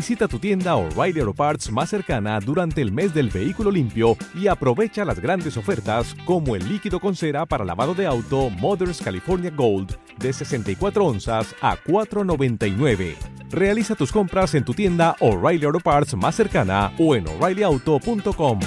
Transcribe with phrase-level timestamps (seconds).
[0.00, 4.46] Visita tu tienda O'Reilly Auto Parts más cercana durante el mes del vehículo limpio y
[4.46, 9.50] aprovecha las grandes ofertas como el líquido con cera para lavado de auto Mothers California
[9.54, 13.14] Gold de 64 onzas a 4.99.
[13.50, 18.60] Realiza tus compras en tu tienda O'Reilly Auto Parts más cercana o en o'ReillyAuto.com.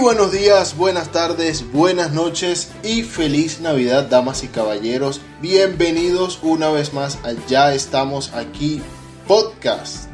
[0.00, 5.20] Buenos días, buenas tardes, buenas noches y feliz Navidad, damas y caballeros.
[5.42, 8.80] Bienvenidos una vez más a Ya estamos aquí
[9.26, 10.08] podcast.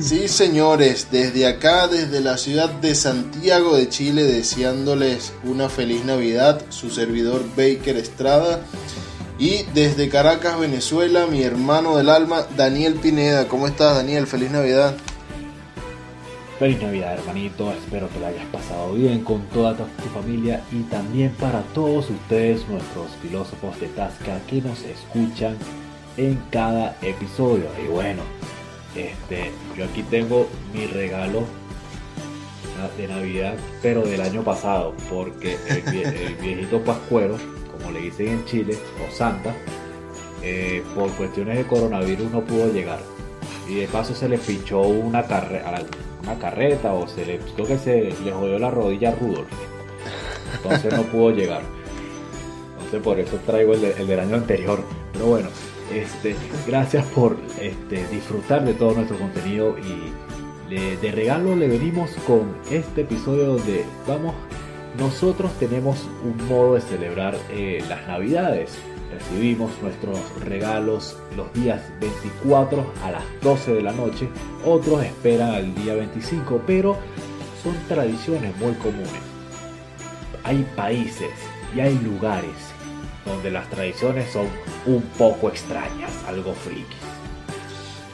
[0.00, 6.62] Sí, señores, desde acá, desde la ciudad de Santiago de Chile, deseándoles una feliz Navidad,
[6.70, 8.62] su servidor Baker Estrada.
[9.38, 13.48] Y desde Caracas, Venezuela, mi hermano del alma, Daniel Pineda.
[13.48, 14.26] ¿Cómo estás, Daniel?
[14.26, 14.96] Feliz Navidad.
[16.58, 17.72] Feliz Navidad, hermanito.
[17.72, 22.66] Espero que la hayas pasado bien con toda tu familia y también para todos ustedes,
[22.68, 25.56] nuestros filósofos de Tasca que nos escuchan
[26.16, 27.66] en cada episodio.
[27.84, 28.22] Y bueno,
[28.96, 31.42] este, yo aquí tengo mi regalo
[32.96, 37.36] de Navidad, pero del año pasado, porque el, vie- el viejito Pascuero,
[37.76, 38.76] como le dicen en Chile,
[39.08, 39.54] o Santa,
[40.42, 42.98] eh, por cuestiones de coronavirus no pudo llegar.
[43.68, 45.82] Y de paso se le fichó una, carre- a la-
[46.30, 49.48] una carreta o se le, creo que se le jodió la rodilla a Rudolf.
[50.56, 51.62] Entonces no pudo llegar.
[52.76, 54.80] Entonces por eso traigo el, de- el del año anterior.
[55.12, 55.48] Pero bueno,
[55.94, 60.12] este, gracias por este, disfrutar de todo nuestro contenido y
[61.00, 64.34] de regalo le venimos con este episodio donde vamos,
[64.98, 68.76] nosotros tenemos un modo de celebrar eh, las navidades.
[69.12, 74.28] Recibimos nuestros regalos los días 24 a las 12 de la noche,
[74.64, 76.96] otros esperan al día 25, pero
[77.62, 79.22] son tradiciones muy comunes.
[80.44, 81.30] Hay países
[81.74, 82.50] y hay lugares
[83.24, 84.46] donde las tradiciones son
[84.86, 86.96] un poco extrañas, algo friki.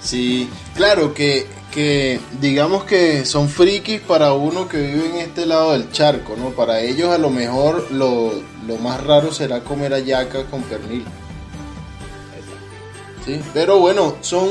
[0.00, 5.72] Sí, claro que, que digamos que son frikis para uno que vive en este lado
[5.72, 6.50] del charco, ¿no?
[6.50, 8.32] Para ellos a lo mejor lo,
[8.66, 11.04] lo más raro será comer hallaca con pernil,
[13.26, 13.40] ¿sí?
[13.52, 14.48] Pero bueno, son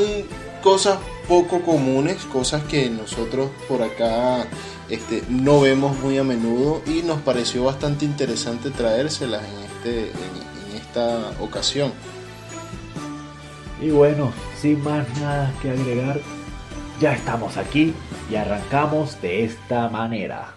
[0.61, 0.97] cosas
[1.28, 4.45] poco comunes, cosas que nosotros por acá
[4.90, 10.72] este, no vemos muy a menudo y nos pareció bastante interesante traérselas en, este, en-
[10.72, 11.91] en esta ocasión.
[13.81, 16.19] Y bueno, sin más nada que agregar,
[17.03, 17.94] ya estamos aquí
[18.31, 20.56] y arrancamos de esta manera.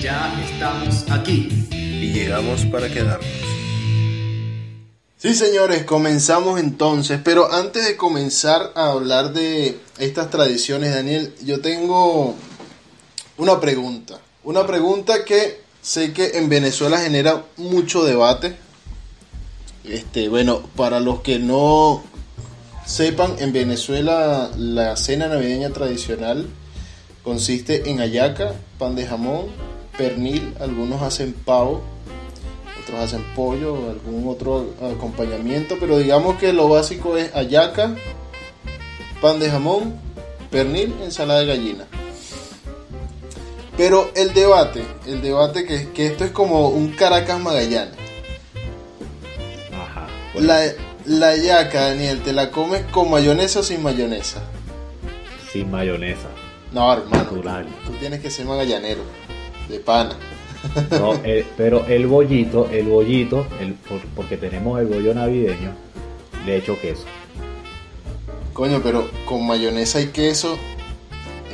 [0.00, 1.48] Ya estamos aquí.
[1.70, 3.24] y llegamos para quedarnos.
[5.16, 11.60] Sí, señores, comenzamos entonces, pero antes de comenzar a hablar de estas tradiciones, Daniel, yo
[11.60, 12.34] tengo
[13.36, 14.18] una pregunta.
[14.44, 18.56] Una pregunta que sé que en Venezuela genera mucho debate.
[19.84, 22.02] Este, bueno, para los que no
[22.84, 26.48] sepan, en Venezuela la cena navideña tradicional
[27.22, 29.46] consiste en hallaca, pan de jamón,
[29.96, 31.80] pernil, algunos hacen pavo,
[32.82, 37.94] otros hacen pollo algún otro acompañamiento, pero digamos que lo básico es hallaca,
[39.20, 39.94] pan de jamón,
[40.50, 41.86] pernil, ensalada de gallina.
[43.76, 47.94] Pero el debate, el debate que, que esto es como un Caracas Magallanes.
[49.72, 50.06] Ajá.
[50.34, 50.60] bueno, La,
[51.06, 54.42] la hallaca, Daniel, ¿te la comes con mayonesa o sin mayonesa?
[55.52, 56.28] Sin mayonesa.
[56.72, 57.66] No, hermano, Natural.
[57.86, 59.02] tú tienes que ser magallanero,
[59.68, 60.16] de pana.
[60.90, 65.72] No, eh, pero el bollito, el bollito, el, por- porque tenemos el bollo navideño,
[66.46, 67.04] le echo queso.
[68.54, 70.56] Coño, pero con mayonesa y queso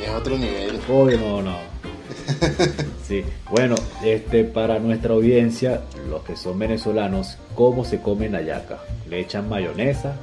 [0.01, 0.79] es otro nivel.
[0.87, 1.68] Uy, no, no.
[3.07, 3.73] Sí, bueno,
[4.03, 8.77] este para nuestra audiencia, los que son venezolanos, ¿cómo se come la yaca?
[9.09, 10.15] ¿Le echan mayonesa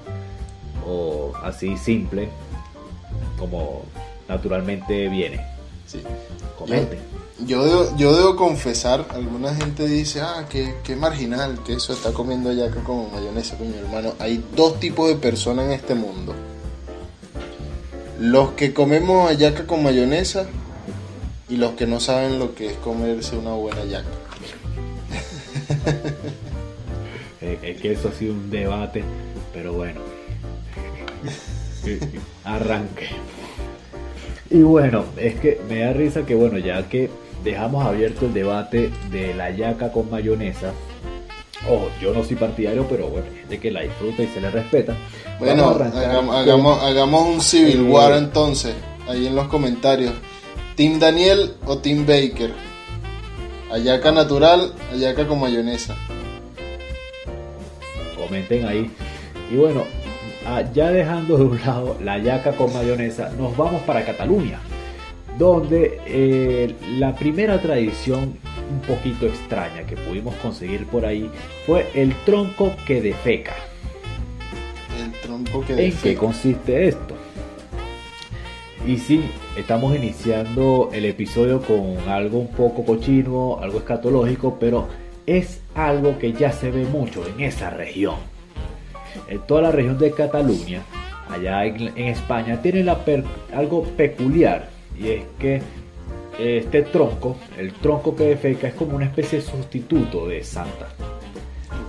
[0.87, 2.29] o así simple,
[3.39, 3.83] como
[4.29, 5.45] naturalmente viene?
[5.87, 6.01] Sí.
[6.57, 6.99] Comente.
[7.45, 12.13] Yo debo, yo debo confesar, alguna gente dice, ah, qué, qué marginal que eso está
[12.13, 14.15] comiendo hallaca como mayonesa, coño hermano.
[14.21, 16.35] Hay dos tipos de personas en este mundo.
[18.21, 20.47] Los que comemos hallaca con mayonesa
[21.49, 24.09] y los que no saben lo que es comerse una buena hallaca.
[27.41, 29.05] Eh, Es que eso ha sido un debate,
[29.53, 30.01] pero bueno.
[32.45, 33.09] Arranque.
[34.51, 37.11] Y bueno, es que me da risa que bueno, ya que
[37.45, 40.73] dejamos abierto el debate de la yaca con mayonesa,
[41.69, 44.95] Ojo, yo no soy partidario, pero bueno, gente que la disfruta y se le respeta.
[45.41, 48.75] Bueno, Vamos a arrancar hagamos, con- hagamos, hagamos un Civil Eh, War entonces,
[49.09, 50.13] ahí en los comentarios.
[50.77, 52.53] ¿Team Daniel o Team Baker?
[53.73, 55.97] Ayaca natural, ayaca con mayonesa.
[58.17, 58.91] comenten ahí.
[59.53, 59.85] Y bueno,
[60.47, 64.59] ah, ya dejando de un lado la yaca con mayonesa, nos vamos para Cataluña,
[65.39, 68.37] donde eh, la primera tradición
[68.71, 71.31] un poquito extraña que pudimos conseguir por ahí
[71.67, 73.55] fue el tronco que defeca.
[75.03, 76.21] El trompo que ¿En qué defeca.
[76.21, 77.16] consiste esto?
[78.87, 84.87] Y sí, estamos iniciando el episodio con algo un poco cochino, algo escatológico, pero
[85.27, 88.15] es algo que ya se ve mucho en esa región.
[89.29, 90.83] En toda la región de Cataluña,
[91.29, 92.89] allá en, España, tiene
[93.53, 95.63] algo peculiar y es que
[96.39, 100.87] este tronco, el tronco que defeca, es como una especie de sustituto de Santa.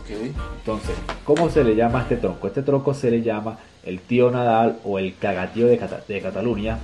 [0.09, 2.47] Entonces, ¿cómo se le llama este tronco?
[2.47, 6.79] Este tronco se le llama el tío Nadal o el cagatío de, Cata- de Cataluña.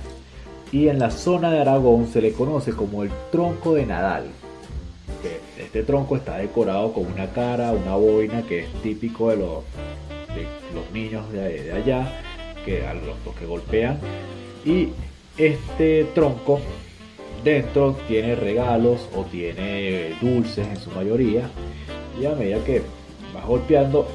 [0.72, 4.24] Y en la zona de Aragón se le conoce como el tronco de Nadal.
[5.58, 9.64] Este tronco está decorado con una cara, una boina que es típico de los,
[10.92, 12.12] niños de, allá,
[12.64, 13.98] que los, los que golpean.
[14.64, 14.88] Y
[15.38, 16.60] este tronco
[17.42, 21.48] dentro tiene regalos o tiene dulces en su mayoría.
[22.20, 22.82] Y a medida que
[23.34, 24.06] vas golpeando,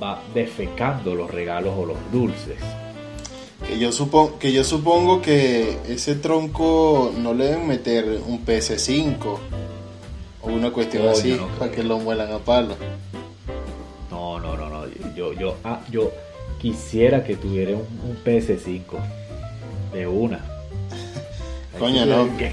[0.00, 2.58] va defecando los regalos o los dulces.
[3.66, 9.38] Que yo, supongo, que yo supongo que ese tronco no le deben meter un PS5
[10.42, 12.76] o una cuestión así no para que lo muelan a palo.
[14.10, 14.84] No, no, no, no.
[15.16, 16.12] Yo, yo, ah, yo
[16.60, 18.82] quisiera que tuviera un, un PS5
[19.94, 20.44] de una.
[21.78, 22.36] Coño, no.
[22.36, 22.52] Que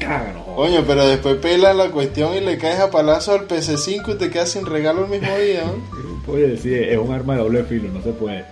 [0.00, 0.34] caga.
[0.56, 4.30] Coño, pero después pelas la cuestión y le caes a palazo al PS5 y te
[4.30, 6.22] quedas sin regalo el mismo día, ¿no?
[6.26, 8.44] Puede decir, es un arma de doble filo, no se puede.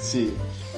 [0.00, 0.32] Sí.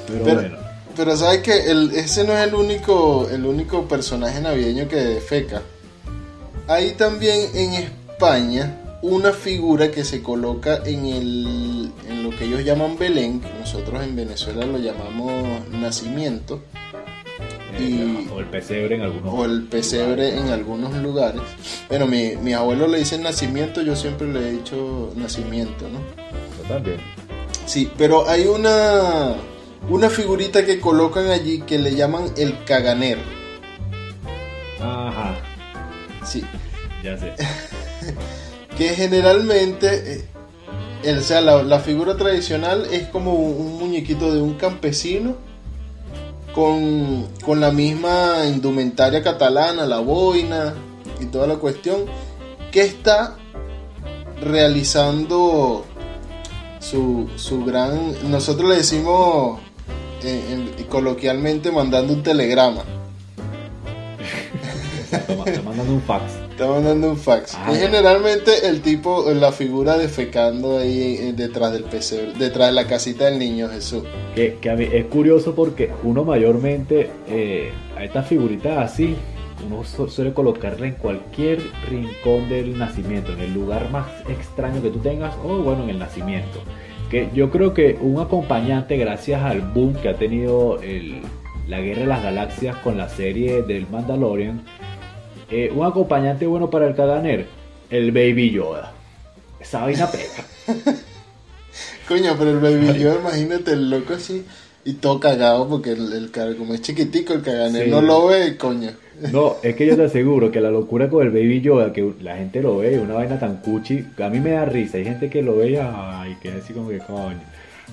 [0.06, 0.56] Pero, Pero- bueno,
[0.96, 5.62] Pero sabes que el, ese no es el único, el único personaje navideño que defeca.
[6.66, 12.64] Hay también en España una figura que se coloca en el en lo que ellos
[12.64, 15.32] llaman Belén, que nosotros en Venezuela lo llamamos
[15.70, 16.60] nacimiento,
[17.82, 19.34] y- o el pesebre en algunos.
[19.34, 21.40] o el pesebre en algunos lugares.
[21.88, 25.98] Bueno, mi, mi abuelo le dice nacimiento, yo siempre le he dicho nacimiento, ¿no?
[26.62, 26.98] Yo también.
[27.66, 29.34] Sí, pero hay una,
[29.90, 33.18] una figurita que colocan allí que le llaman el caganer.
[34.80, 35.36] Ajá,
[36.24, 36.44] Sí,
[37.02, 37.32] ya sé.
[38.76, 40.24] que generalmente, eh,
[41.04, 45.36] el- o sea, la, la figura tradicional es como un muñequito de un campesino
[46.54, 50.74] con, con la misma indumentaria catalana, la boina
[51.20, 52.02] y toda la cuestión,
[52.72, 53.36] que está
[54.40, 55.84] realizando
[56.80, 59.58] su, su gran, nosotros le decimos
[60.22, 62.82] eh, en- coloquialmente mandando un telegrama.
[65.26, 66.24] Toma, te mandan un fax.
[66.58, 67.54] Está mandando un fax.
[67.56, 72.72] Ah, es generalmente el tipo, la figura defecando ahí eh, detrás del pesebre, detrás de
[72.72, 74.02] la casita del niño Jesús.
[74.34, 79.14] Que, que a mí es curioso porque uno mayormente eh, a estas figuritas así,
[79.64, 84.90] uno su- suele colocarla en cualquier rincón del nacimiento, en el lugar más extraño que
[84.90, 86.58] tú tengas, o bueno, en el nacimiento.
[87.08, 91.20] Que yo creo que un acompañante, gracias al boom que ha tenido el-
[91.68, 94.62] la Guerra de las Galaxias con la serie del Mandalorian,
[95.50, 97.46] eh, un acompañante bueno para el caganer,
[97.90, 98.92] el Baby Yoda.
[99.60, 100.44] Esa vaina pega.
[102.08, 104.44] Coño, pero el baby yo, imagínate el loco así
[104.84, 107.90] y todo cagado porque el, el como es chiquitico el caganer Sí.
[107.90, 108.92] no lo ve, coño.
[109.30, 112.36] No, es que yo te aseguro que la locura con el Baby Yoda, que la
[112.36, 114.96] gente lo ve, una vaina tan cuchi, a mí me da risa.
[114.96, 117.42] Hay gente que lo ve y, ay, que es así como que coño.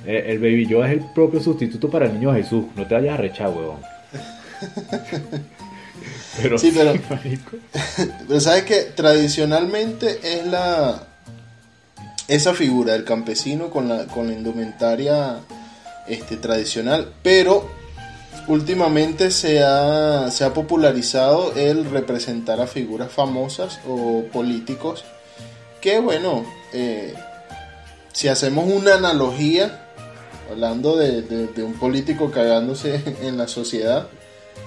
[0.05, 2.65] Eh, El Baby Yoda es el propio sustituto para el niño Jesús.
[2.75, 3.79] No te vayas a rechar, huevón.
[6.41, 6.93] Pero Sí, pero-.
[8.27, 11.07] Pero sabes que tradicionalmente es la
[12.27, 15.37] esa figura del campesino con la, con la indumentaria
[16.07, 17.69] este, tradicional, pero
[18.47, 25.03] últimamente se ha, se ha popularizado el representar a figuras famosas o políticos
[25.81, 27.13] que bueno, eh,
[28.11, 29.85] si hacemos una analogía,
[30.51, 34.07] hablando de, de- de un político cagándose en la sociedad,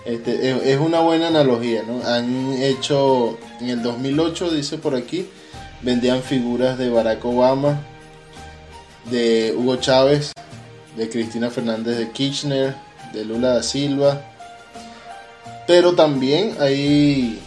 [0.04, 2.06] este, es, una buena analogía, ¿no?
[2.06, 5.26] Han hecho, en el 2008, dice por aquí,
[5.82, 7.80] vendían figuras de Barack Obama,
[9.10, 10.32] de Hugo Chávez,
[10.96, 12.74] de Cristina Fernández de Kirchner,
[13.12, 14.22] de Lula da Silva,
[15.66, 17.38] pero también hay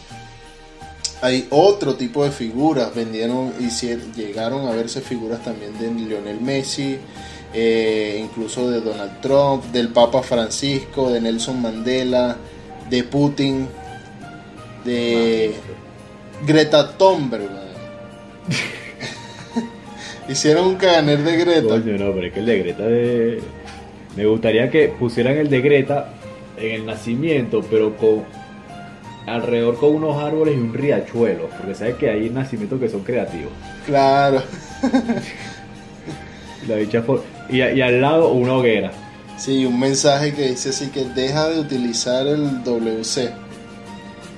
[1.22, 2.94] hay otro tipo de figuras.
[2.94, 6.98] Vendieron, hicieron, llegaron a verse figuras también de Lionel Messi,
[7.53, 12.38] eh, incluso de Donald Trump, del Papa Francisco, de Nelson Mandela,
[12.89, 13.67] de Putin,
[14.86, 15.53] de
[16.46, 17.50] Greta Thunberg.
[20.29, 21.67] Hicieron un caganer de Greta.
[21.67, 23.41] Coño, no, pero es que el de Greta de...
[24.15, 26.13] Me gustaría que pusieran el de Greta
[26.58, 28.24] en el nacimiento, pero con
[29.25, 33.51] alrededor con unos árboles y un riachuelo, porque sabes que hay nacimientos que son creativos.
[33.86, 34.41] Claro.
[36.68, 38.91] La bicha fue- y, y al lado una hoguera.
[39.38, 43.32] Sí, un mensaje que dice así que deja de utilizar el WC.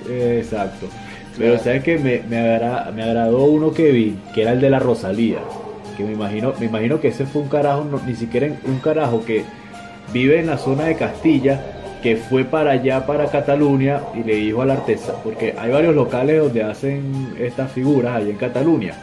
[0.08, 0.86] Exacto.
[1.36, 1.64] Pero Claro.
[1.64, 4.78] sabes que me, me, agra- me agradó uno que vi, que era el de la
[4.78, 5.38] Rosalía.
[5.96, 8.78] Que me imagino, me imagino que ese fue un carajo, no- ni siquiera en- un
[8.78, 9.44] carajo que
[10.12, 11.60] vive en la zona de Castilla,
[12.02, 16.38] que fue para allá, para Cataluña, y le dijo al artesano, porque hay varios locales
[16.40, 18.94] donde hacen estas figuras allá en Cataluña.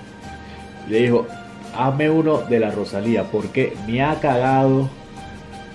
[0.88, 1.26] Le dijo,
[1.76, 4.90] hazme uno de la Rosalía, porque me ha cagado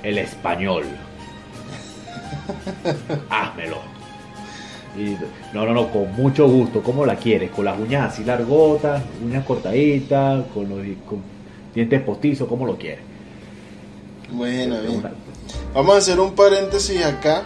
[0.03, 0.85] el español.
[3.31, 3.79] Házmelo.
[4.97, 5.15] Y,
[5.55, 6.83] no, no, no, con mucho gusto.
[6.83, 7.51] ¿Cómo la quieres?
[7.51, 11.21] Con las uñas así largotas, uñas cortaditas, con los con
[11.75, 13.01] dientes postizos, ¿cómo lo quieres?
[14.33, 14.97] Bueno, bien.
[14.99, 15.13] Una-
[15.75, 17.43] Vamos a hacer un paréntesis acá.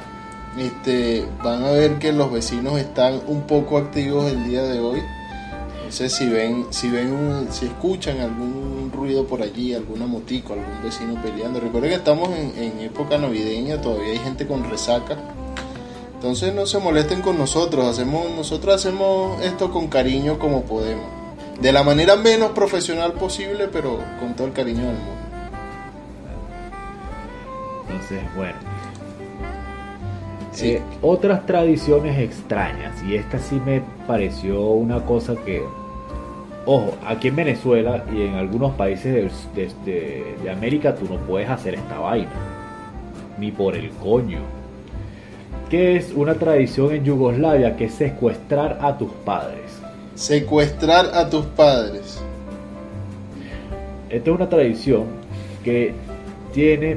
[0.59, 5.01] Este, van a ver que los vecinos están un poco activos el día de hoy.
[5.91, 10.53] No sé si ven, si ven, un- si escuchan algún ruido por allí, alguna motico,
[10.53, 11.59] algún vecino peleando.
[11.59, 15.17] Recuerden que estamos en, en época navideña, todavía hay gente con resaca.
[16.15, 21.07] Entonces no se molesten con nosotros, hacemos, nosotros hacemos esto con cariño como podemos.
[21.61, 25.21] De la manera menos profesional posible, pero con todo el cariño del mundo.
[27.89, 28.55] Entonces, bueno.
[30.53, 30.69] Sí.
[30.69, 35.65] Eh, otras tradiciones extrañas, y esta sí me pareció una cosa que,
[36.67, 39.13] ojo, aquí en Venezuela y en algunos países
[39.55, 42.31] de, de- de- de América tú no puedes hacer esta vaina,
[43.39, 44.39] ni por el coño.
[45.69, 49.81] Que es una tradición en Yugoslavia que es secuestrar a tus padres.
[50.17, 52.21] Secuestrar a tus padres.
[54.11, 55.05] Esta es una tradición
[55.65, 55.95] que
[56.53, 56.97] tiene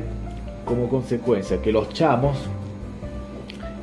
[0.66, 2.38] como consecuencia que los chamos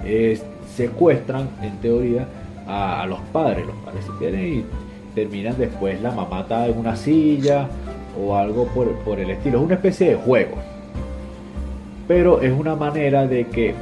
[0.05, 0.41] eh,
[0.75, 2.27] secuestran, en teoría,
[2.67, 3.65] a, a los padres.
[3.67, 4.65] Los padres se pierden y
[5.15, 7.69] terminan después la mamá atada en una silla
[8.21, 9.59] o algo por, por el estilo.
[9.59, 10.57] Es una especie de juego.
[12.09, 13.75] Pero es una manera de que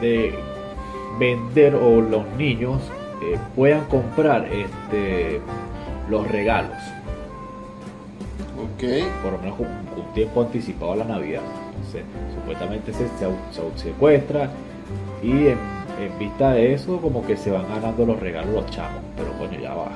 [0.00, 0.34] de
[1.18, 2.82] vender o los niños
[3.22, 5.40] eh, puedan comprar este,
[6.10, 6.76] los regalos
[8.58, 8.84] Ok.
[9.22, 11.40] por lo menos un, un tiempo anticipado a la Navidad.
[11.76, 12.02] Entonces,
[12.34, 14.50] supuestamente se, se, se secuestra
[15.22, 15.58] y en,
[16.00, 19.58] en vista de eso como que se van ganando los regalos los chamos, pero coño,
[19.60, 19.88] ya va.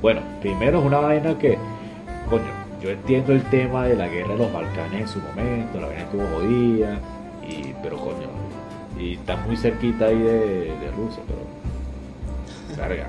[0.00, 1.58] Bueno, primero es una vaina que,
[2.28, 2.44] coño,
[2.82, 6.02] yo entiendo el tema de la guerra de los Balcanes en su momento, la vaina
[6.02, 6.98] estuvo jodida,
[7.46, 8.28] y, pero coño,
[8.98, 12.80] y está muy cerquita ahí de, de Rusia, pero...
[12.80, 13.08] Verga,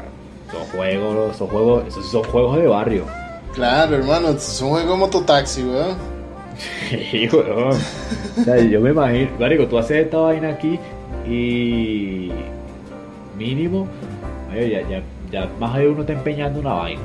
[0.51, 3.05] son juegos, son juegos, esos son juegos de barrio.
[3.53, 5.95] Claro, hermano, es un juego mototaxi, weón.
[6.89, 7.69] Sí, weón.
[8.37, 10.77] O sea, yo me imagino, marico, tú haces esta vaina aquí
[11.25, 12.31] y
[13.37, 13.87] mínimo,
[14.51, 17.01] oye, ya, ya, ya más de uno está empeñando una vaina.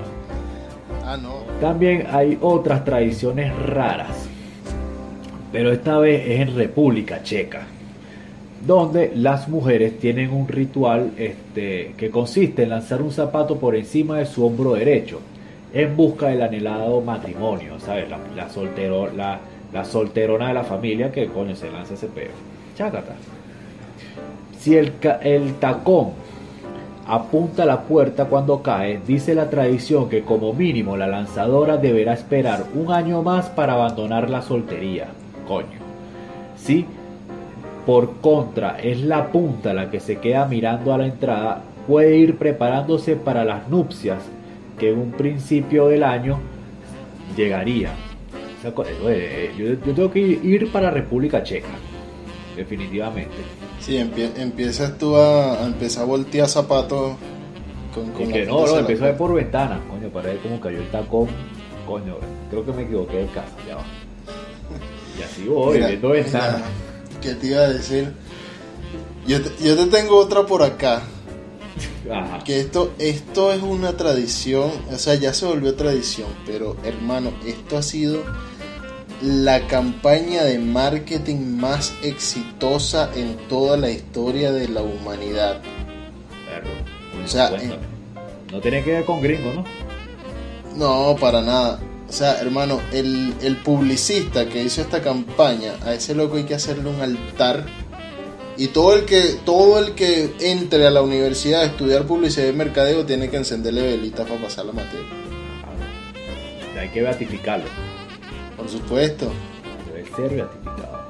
[1.05, 1.37] Ah, no.
[1.61, 4.29] También hay otras tradiciones raras,
[5.53, 7.63] pero esta vez es en República Checa,
[8.67, 14.19] donde las mujeres tienen un ritual este, que consiste en lanzar un zapato por encima
[14.19, 15.21] de su hombro derecho
[15.73, 18.09] en busca del anhelado matrimonio, ¿sabes?
[18.09, 19.39] La, la, soltero, la,
[19.73, 22.31] la solterona de la familia que coño se lanza ese peo.
[22.77, 23.15] Chácata.
[24.59, 24.93] Si el,
[25.23, 26.26] el tacón
[27.07, 32.65] apunta la puerta cuando cae, dice la tradición que como mínimo la lanzadora deberá esperar
[32.75, 35.09] un año más para abandonar la soltería.
[35.47, 35.79] Coño.
[36.57, 36.85] Si
[37.87, 42.37] por contra es la punta la que se queda mirando a la entrada, puede ir
[42.37, 44.19] preparándose para las nupcias
[44.79, 46.39] que en un principio del año
[47.37, 47.91] llegaría.
[49.07, 51.69] Eh, Yo, yo tengo que ir para República Checa,
[52.57, 53.37] definitivamente.
[53.87, 57.13] Sí, empie- empiezas tú a, a empezar a voltear zapatos
[57.95, 60.39] con, con Y que no, no, la empezó a ver por ventana, coño, para ver
[60.41, 61.29] cómo cayó el tacón.
[61.87, 62.17] Coño,
[62.51, 63.85] creo que me equivoqué de casa, ya va.
[65.19, 66.57] Y así voy, Mira, viendo ventana.
[66.57, 68.13] mira, ¿Qué te iba a decir?
[69.29, 71.03] Yo te, yo te tengo otra por acá.
[72.11, 72.39] Ajá.
[72.45, 77.79] Que esto, esto es una tradición, o sea, ya se volvió tradición, pero hermano, esto
[77.79, 78.23] ha sido
[79.23, 85.61] la campaña de marketing más exitosa en toda la historia de la humanidad.
[86.47, 87.25] Perro.
[87.25, 87.97] O sea, Cuéntame.
[88.53, 89.65] No tiene que ver con gringo, ¿no?
[90.77, 91.81] No, para nada.
[92.09, 96.55] O sea, hermano, el, el publicista que hizo esta campaña, a ese loco hay que
[96.55, 97.67] hacerle un altar.
[98.57, 102.53] Y todo el que, todo el que entre a la universidad a estudiar publicidad y
[102.53, 105.07] mercadeo tiene que encenderle velitas para pasar la materia.
[106.81, 107.67] Hay que beatificarlo.
[108.57, 109.31] Por supuesto.
[109.93, 111.07] Debe ser beatificado.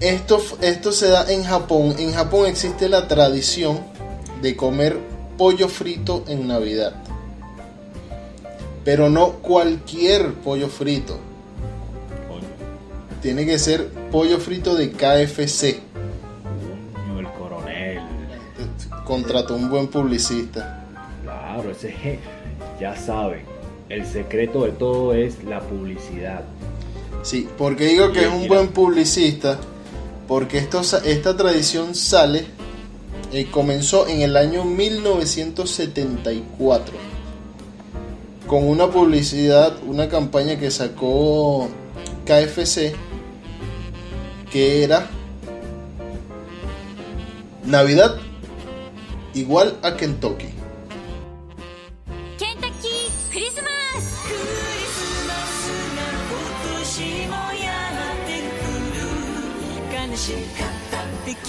[0.00, 1.94] Esto, esto se da en Japón.
[1.98, 3.80] En Japón existe la tradición
[4.42, 4.96] de comer
[5.36, 6.94] pollo frito en Navidad.
[8.84, 11.18] Pero no cualquier pollo frito.
[12.28, 12.44] Coño,
[13.20, 15.80] Tiene que ser pollo frito de KFC.
[17.18, 18.00] el coronel.
[19.04, 20.84] Contrató un buen publicista.
[21.24, 22.18] Claro, ese je-
[22.80, 23.44] ya saben.
[23.88, 26.42] El secreto de todo es la publicidad.
[27.22, 29.58] Sí, porque digo que es un buen publicista.
[30.26, 32.44] Porque esto, esta tradición sale,
[33.32, 36.94] eh, comenzó en el año 1974.
[38.46, 41.68] Con una publicidad, una campaña que sacó
[42.26, 42.94] KFC,
[44.50, 45.06] que era
[47.64, 48.16] Navidad
[49.34, 50.57] igual a Kentucky.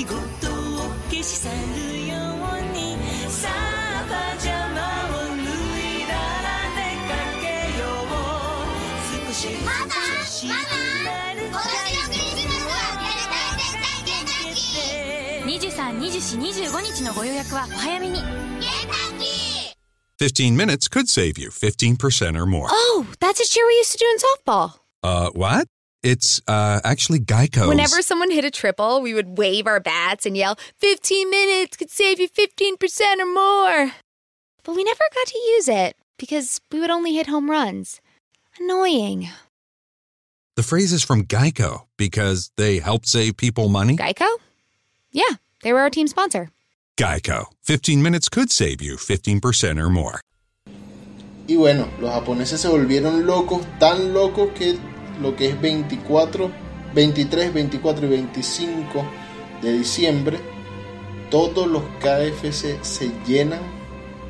[0.03, 2.96] った出来事を消し去るように
[3.29, 4.79] さあパジャマ
[5.10, 7.44] を脱いだら出かけ
[7.79, 8.08] よう
[9.27, 9.68] 少しずつ欲
[10.25, 10.50] しく
[11.03, 15.60] なる今年のクリスマスはやりたい絶対ケンタッキー
[16.29, 19.70] 232425日のご予約はお早めにケンタッキー
[20.20, 22.68] 15 minutes could save you 15% or more.
[22.70, 24.74] Oh, that's a cheer we used to do in softball.
[25.01, 25.65] Uh, what?
[26.01, 27.68] It's uh, actually Geico's.
[27.68, 31.89] Whenever someone hit a triple, we would wave our bats and yell, 15 minutes could
[31.89, 33.94] save you 15% or more.
[34.63, 38.00] But we never got to use it because we would only hit home runs.
[38.59, 39.29] Annoying.
[40.55, 43.96] The phrase is from Geico because they help save people money.
[43.96, 44.27] Geico?
[45.12, 46.50] Yeah, they were our team sponsor.
[46.98, 47.46] Geico.
[47.64, 50.22] 15 minutes could save you 15% or more.
[51.48, 54.77] Y bueno, los japoneses se volvieron locos, tan locos que
[55.22, 56.50] lo que es 24,
[56.94, 59.05] 23, 24 y 25
[59.62, 60.40] de diciembre,
[61.29, 63.60] todos los KFC se llenan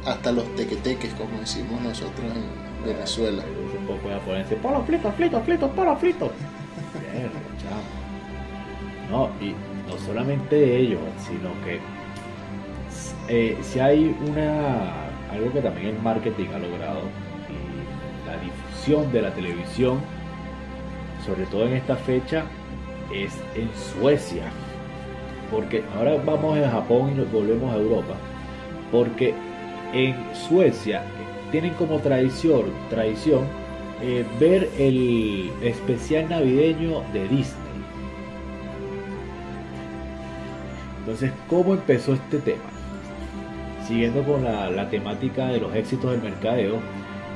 [0.05, 3.43] hasta los tequeteques, como decimos nosotros en Venezuela.
[3.79, 6.31] Un poco ponerse polo frito, frito, frito, polo frito.
[7.13, 7.29] Bien,
[7.61, 7.99] chamo.
[9.09, 9.53] No, y
[9.89, 11.79] no solamente de ellos, sino que
[13.27, 17.01] eh, si hay una algo que también el marketing ha logrado
[17.47, 20.01] y la difusión de la televisión,
[21.25, 22.43] sobre todo en esta fecha,
[23.13, 24.43] es en Suecia.
[25.51, 28.15] Porque ahora vamos a Japón y nos volvemos a Europa.
[28.91, 29.33] Porque
[29.93, 31.03] en Suecia
[31.51, 33.45] tienen como tradición, tradición
[34.01, 37.69] eh, ver el especial navideño de Disney.
[40.99, 42.69] Entonces, ¿cómo empezó este tema?
[43.87, 46.79] Siguiendo con la, la temática de los éxitos del mercadeo,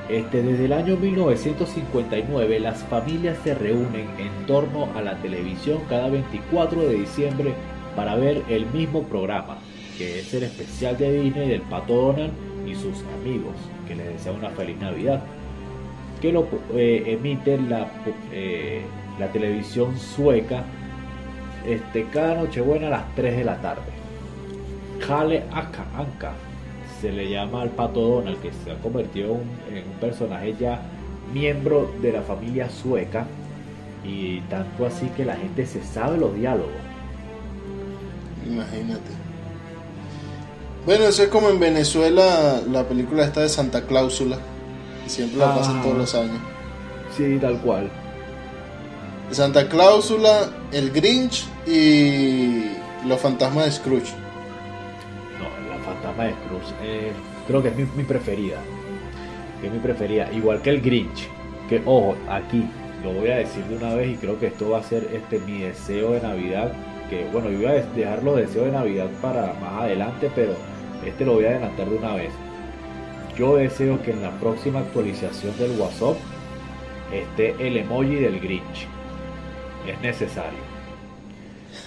[0.09, 6.09] este, desde el año 1959 las familias se reúnen en torno a la televisión cada
[6.09, 7.53] 24 de diciembre
[7.95, 9.57] para ver el mismo programa,
[9.97, 12.33] que es el especial de Disney del Pato Donald
[12.67, 13.53] y sus amigos,
[13.87, 15.23] que les desea una feliz Navidad,
[16.21, 17.87] que lo eh, emite la,
[18.31, 18.81] eh,
[19.19, 20.63] la televisión sueca
[21.65, 23.91] este, cada Nochebuena a las 3 de la tarde.
[25.05, 26.33] Kale Aka Anka
[27.03, 29.31] se le llama al Pato Donald, que se ha convertido
[29.69, 30.79] en, en un personaje ya
[31.33, 33.25] miembro de la familia sueca,
[34.05, 36.71] y tanto así que la gente se sabe los diálogos.
[38.47, 39.11] Imagínate.
[40.85, 44.37] Bueno, eso es como en Venezuela la película esta de Santa Cláusula.
[45.03, 45.83] que Siempre la pasan Ah.
[45.83, 46.39] todos los años.
[47.17, 47.89] Sí, tal cual.
[49.31, 52.65] Santa Cláusula, el Grinch y
[53.07, 54.13] los fantasmas de Scrooge.
[56.21, 57.11] De Scrooge eh,
[57.47, 58.59] creo que es mi, preferida.
[59.63, 60.31] Es mi preferida.
[60.31, 61.27] Igual que el Grinch.
[61.67, 62.65] Que ojo, aquí
[63.03, 65.39] lo voy a decir de una vez y creo que esto va a ser este
[65.39, 66.71] mi deseo de Navidad.
[67.09, 70.53] Que bueno, yo iba a dejar los deseos de Navidad para más adelante, pero
[71.05, 72.31] este lo voy a adelantar de una vez.
[73.37, 76.17] Yo deseo que en la próxima actualización del WhatsApp
[77.11, 78.87] esté el emoji del Grinch.
[79.87, 80.59] Es necesario.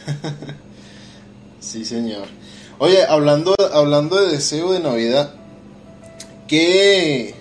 [1.67, 2.29] Sí, señor.
[2.79, 5.31] Oye, hablando, hablando de deseo de Navidad,
[6.47, 7.35] ¿qué,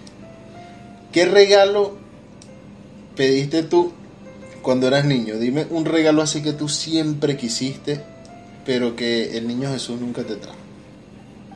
[1.12, 1.98] ¿qué regalo
[3.18, 3.92] pediste tú
[4.62, 5.38] cuando eras niño?
[5.38, 8.00] Dime un regalo así que tú siempre quisiste,
[8.66, 10.58] pero que el niño Jesús nunca te trajo.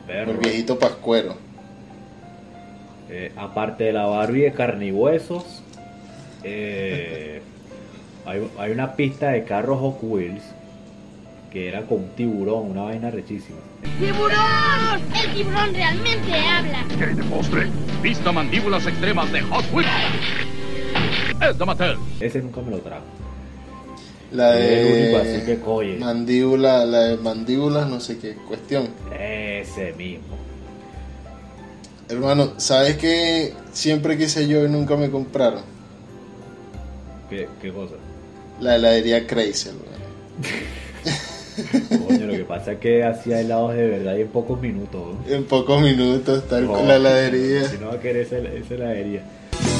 [0.06, 0.32] Perro.
[0.32, 1.36] El viejito pascuero.
[3.08, 5.62] Eh, aparte de la Barbie de carne y huesos,
[6.44, 7.40] eh,
[8.26, 10.42] hay, hay una pista de carros Hot Wheels
[11.50, 13.58] que era con un tiburón, una vaina rechísima.
[13.98, 15.00] ¡Tiburón!
[15.14, 16.84] El tiburón realmente habla.
[16.98, 17.66] ¿Qué de postre?
[18.02, 19.90] Vista mandíbulas extremas de Hot Wheels.
[21.40, 21.96] Es de Mattel.
[22.20, 23.04] Ese nunca me lo trajo.
[24.32, 25.96] La único, de así que coye.
[25.98, 28.88] mandíbula, la de mandíbulas, no sé qué cuestión.
[29.18, 30.36] Ese mismo.
[32.08, 33.54] Hermano, ¿sabes qué?
[33.72, 35.62] Siempre quise yo y nunca me compraron.
[37.28, 37.94] ¿Qué, qué cosa?
[38.60, 40.00] La heladería Chrysler, weón.
[42.06, 45.00] Coño, lo que pasa es que hacía helados de verdad y en pocos minutos.
[45.26, 45.34] ¿no?
[45.34, 47.68] En pocos minutos, tal No, con la heladería.
[47.68, 49.22] Si no va a querer esa, esa heladería.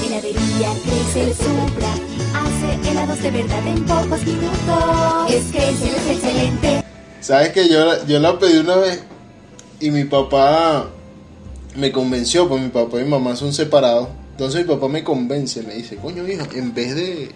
[0.06, 1.92] Heladería Cresel Supra
[2.34, 5.30] hace helados de verdad en pocos minutos.
[5.30, 6.84] Es Cresel, es excelente.
[7.20, 9.04] ¿Sabes que yo, yo la pedí una vez
[9.78, 10.88] y mi papá
[11.76, 14.08] me convenció, pues mi papá y mi mamá son separados.
[14.32, 17.30] Entonces mi papá me convence, me dice, coño hijo, en vez de,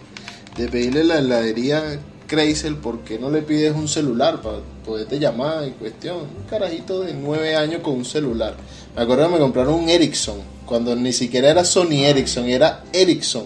[0.57, 5.67] de pedirle la heladería Chrysler, ¿por qué no le pides un celular para poderte llamar
[5.67, 6.17] y cuestión?
[6.17, 8.55] Un carajito de nueve años con un celular.
[8.95, 13.45] Me acuerdo que me compraron un Ericsson, cuando ni siquiera era Sony Ericsson, era Ericsson.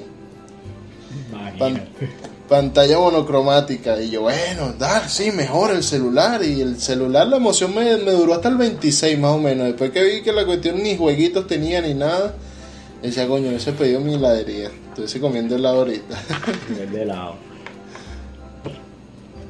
[1.57, 1.89] Pan-
[2.47, 7.75] pantalla monocromática y yo bueno da sí mejor el celular y el celular la emoción
[7.75, 10.81] me, me duró hasta el 26 más o menos después que vi que la cuestión
[10.81, 12.33] ni jueguitos tenía ni nada
[13.03, 16.17] decía coño ese pedido mi heladería estuviese comiendo helado ahorita
[16.91, 17.35] de helado.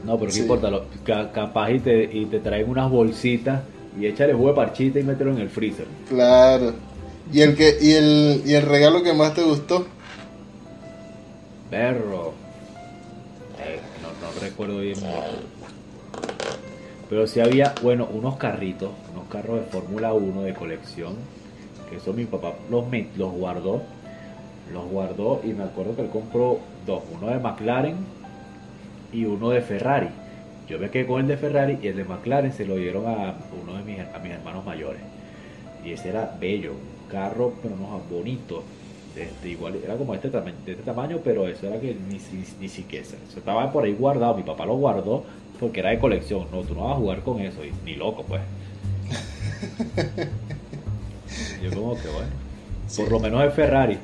[0.06, 0.38] No, pero Sí.
[0.38, 0.86] qué importa, lo-
[1.32, 3.62] capaz y te, y te traen unas bolsitas
[4.00, 5.86] y échale jugo de parchita y mételo en el freezer.
[6.08, 6.74] claro
[7.32, 9.86] y el que y el y el regalo que más te gustó
[11.70, 12.34] Perro.
[13.60, 14.98] Eh, no, no recuerdo bien.
[17.10, 21.14] Pero sí había, bueno, unos carritos, unos carros de Fórmula 1 de colección.
[21.90, 22.86] Que eso mi papá los,
[23.18, 23.82] los guardó.
[24.74, 27.02] Los guardó y me acuerdo que él compró dos.
[27.20, 27.96] Uno de McLaren
[29.12, 30.10] y uno de Ferrari.
[30.68, 33.36] Yo me quedé con el de Ferrari y el de McLaren se lo dieron a
[33.62, 35.02] uno de mis, a mis hermanos mayores.
[35.84, 38.64] Y ese era bello, un carro, pero no bonito.
[39.16, 42.44] Este, igual era como este tamaño, de este tamaño, pero eso era que ni, ni,
[42.60, 43.04] ni siquiera.
[43.06, 44.36] Eso estaba por ahí guardado.
[44.36, 45.24] Mi papá lo guardó
[45.60, 46.46] porque era de colección.
[46.52, 48.42] No, tú no vas a jugar con eso, y, ni loco, pues.
[51.64, 52.30] Yo, como que bueno,
[52.96, 53.98] por lo menos el Ferrari.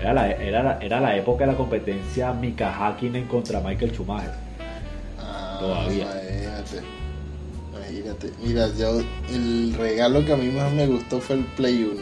[0.00, 4.45] Era la, era, era la época de la competencia Mika Hakkinen contra Michael Schumacher.
[5.58, 6.06] Todavía.
[6.22, 6.80] imagínate.
[7.74, 8.30] Imagínate.
[8.44, 12.00] Mira yo el regalo que a mí más me gustó fue el Play 1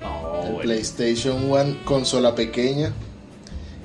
[0.00, 0.58] No, el bueno.
[0.60, 2.92] PlayStation One consola pequeña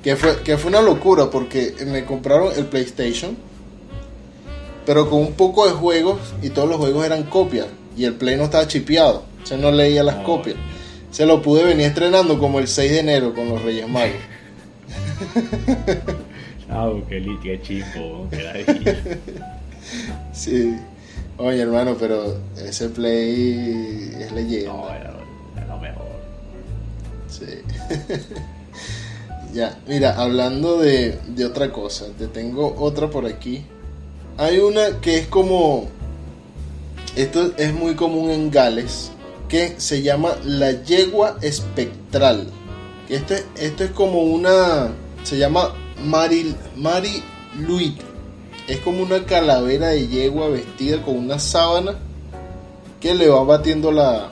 [0.03, 3.35] que fue que fue una locura porque me compraron el PlayStation
[4.85, 8.37] pero con un poco de juegos y todos los juegos eran copias y el Play
[8.37, 10.55] no estaba chipeado o sea no leía las No, copias.
[11.11, 14.15] se lo pude venir estrenando como el 6 de enero con los Reyes Magos
[16.79, 18.95] Ah, qué, qué chimbo, qué
[20.33, 20.75] sí
[21.37, 25.13] oye hermano pero ese Play es leyenda No, era,
[25.67, 26.05] lo mejor.
[27.29, 27.45] Sí.
[29.53, 33.63] ya, mira, hablando de, de otra cosa, te tengo otra por aquí.
[34.37, 35.87] Hay una que es como.
[37.15, 39.11] Esto es muy común en Gales,
[39.49, 42.47] que se llama la yegua espectral.
[43.07, 44.89] Que Esto, es- esto es como una.
[45.23, 45.73] Se llama
[46.05, 47.23] Mari, Mari
[47.67, 47.99] Luit.
[48.67, 51.93] Es como una calavera de yegua vestida con una sábana
[52.99, 54.29] que le va batiendo la,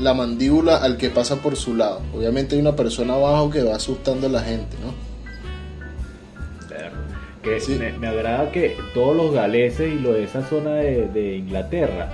[0.00, 2.00] la mandíbula al que pasa por su lado.
[2.14, 5.06] Obviamente hay una persona abajo que va asustando a la gente, ¿no?
[7.42, 7.76] Que Sí.
[7.78, 12.10] me, me agrada que todos los galeses y lo de esa zona de, de Inglaterra,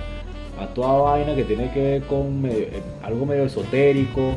[0.59, 4.35] a toda vaina que tiene que ver con medio- eh, algo medio esotérico,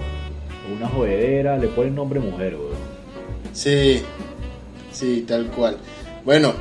[0.75, 2.73] una jodedera, le ponen nombre mujer, weón.
[3.53, 4.01] Sí,
[4.99, 5.79] sí, tal cual.
[6.25, 6.53] Bueno,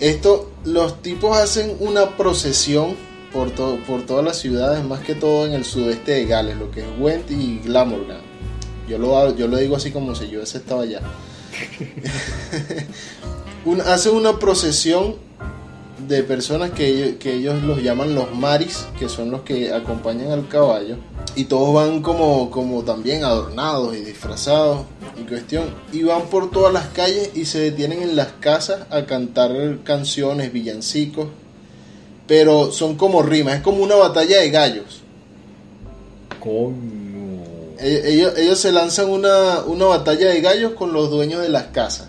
[0.00, 2.94] esto, los tipos hacen una procesión
[3.32, 6.70] por, to- por todas las ciudades, más que todo en el sudeste de Gales, lo
[6.70, 8.20] que es Went y Glamorgan.
[8.88, 11.00] Yo lo, yo lo digo así como si yo ese estaba allá.
[13.64, 15.16] Un- hacen una procesión
[16.06, 20.48] de personas que, que ellos los llaman los maris, que son los que acompañan al
[20.48, 20.96] caballo.
[21.34, 24.82] Y todos van como, como también adornados y disfrazados
[25.20, 25.64] y cuestión.
[25.92, 29.52] Y van por todas las calles y se detienen en las casas a cantar
[29.84, 31.28] canciones, villancicos.
[32.26, 35.00] Pero son como rimas, es como una batalla de gallos.
[36.40, 37.42] Coño.
[37.78, 41.64] Ellos, ellos- ellos se lanzan una, una batalla de gallos con los dueños de las
[41.64, 42.08] casas.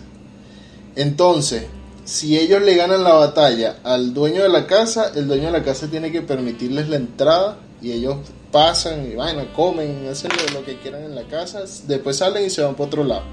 [0.94, 1.64] Entonces,
[2.04, 5.62] si ellos le ganan la batalla al dueño de la casa, el dueño de la
[5.64, 8.16] casa tiene que permitirles la entrada y ellos
[8.56, 12.48] pasan y van, comen, hacen lo, lo que quieran en la casa, después salen y
[12.48, 13.24] se van para otro lado.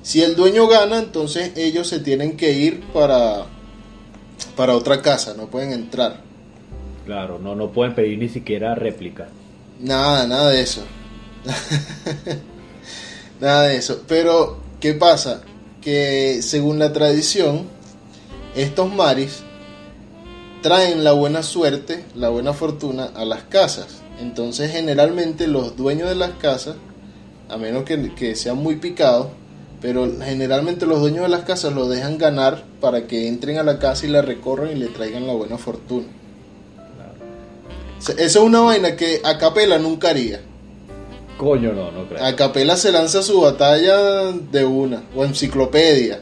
[0.00, 3.44] Si el dueño gana, entonces ellos se tienen que ir para,
[4.56, 6.22] para otra casa, no pueden entrar.
[7.04, 9.28] Claro, no, no pueden pedir ni siquiera réplica.
[9.78, 10.84] Nada, nada de eso.
[13.42, 14.04] nada de eso.
[14.08, 15.42] Pero, ¿qué pasa?
[15.82, 17.66] Que según la tradición,
[18.56, 19.42] estos maris
[20.62, 23.99] traen la buena suerte, la buena fortuna a las casas.
[24.20, 26.76] Entonces, generalmente los dueños de las casas,
[27.48, 29.28] a menos que, que sean muy picados,
[29.80, 33.78] pero generalmente los dueños de las casas lo dejan ganar para que entren a la
[33.78, 36.06] casa y la recorran y le traigan la buena fortuna.
[37.98, 40.40] O sea, Eso es una vaina que a Capela nunca haría.
[41.38, 42.22] Coño, no, no creo.
[42.22, 46.20] A Capela se lanza su batalla de una, o enciclopedia.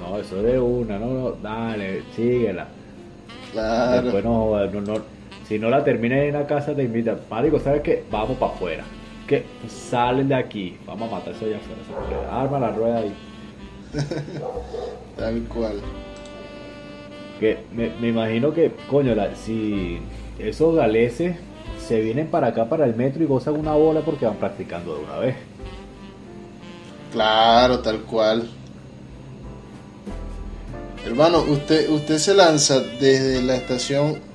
[0.00, 2.66] No, eso de una, no, no, dale, síguela.
[3.52, 4.02] Claro.
[4.02, 5.19] Después no, no, no,
[5.50, 8.04] si no la terminas en la casa te invitan, marico, ¿sabes qué?
[8.08, 8.84] Vamos para afuera.
[9.26, 12.40] Que salen de aquí, vamos a matar eso allá afuera.
[12.40, 13.12] Arma la rueda ahí.
[15.18, 15.80] Tal cual.
[17.40, 19.98] Que me, me imagino que, coño, la- si
[20.38, 21.34] esos galeses
[21.84, 25.02] se vienen para acá, para el metro y gozan una bola porque van practicando de
[25.04, 25.34] una vez.
[27.10, 28.48] Claro, tal cual.
[31.04, 34.29] Hermano, usted, usted se lanza desde la estación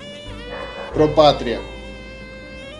[0.95, 1.59] Pro Patria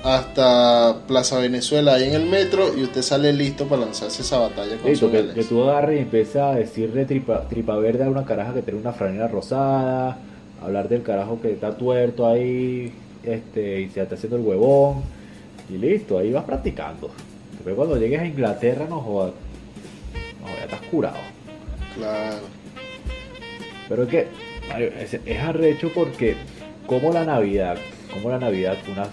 [0.01, 4.77] hasta Plaza Venezuela ahí en el metro y usted sale listo para lanzarse esa batalla
[4.77, 8.09] con Listo, su que, que tú agarres y empiezas a decirle tripa, tripa verde a
[8.09, 10.17] una caraja que tiene una franela rosada,
[10.63, 15.01] hablar del carajo que está tuerto ahí, este, y se está haciendo el huevón,
[15.69, 17.09] y listo, ahí vas practicando.
[17.51, 19.33] Después cuando llegues a Inglaterra no jodas,
[20.41, 21.17] no, ya estás curado.
[21.95, 22.45] Claro.
[23.89, 24.27] Pero es que
[25.25, 26.37] es arrecho porque
[26.87, 27.77] como la Navidad,
[28.15, 29.07] como la Navidad, una,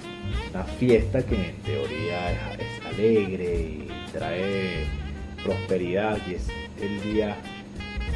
[0.51, 4.87] una fiesta que en teoría es, es alegre y trae
[5.43, 6.49] prosperidad y es
[6.81, 7.37] el día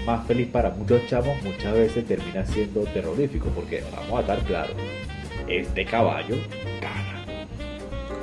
[0.07, 4.77] más feliz para muchos chamos, muchas veces termina siendo terrorífico porque vamos a estar claros,
[5.49, 6.37] este caballo
[6.81, 7.25] gana.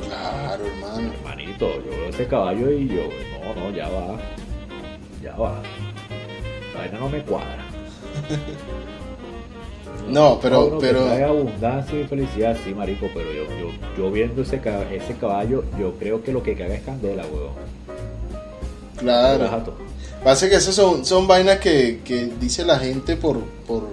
[0.08, 1.14] Claro, hermano.
[1.14, 3.10] Hermanito, yo veo ese caballo y yo,
[3.44, 4.18] no, no, ya va,
[5.22, 5.62] ya va.
[6.74, 7.66] La vaina no me cuadra.
[10.10, 14.42] No, pero, que pero, trae abundancia y felicidad, sí, marico, pero yo, yo, yo viendo
[14.42, 17.54] ese, ca- ese caballo, yo creo que lo que caga es candela, huevón.
[18.98, 19.74] claro.
[20.24, 23.84] Pasa que esas son, son vainas que, que dice la gente por, por,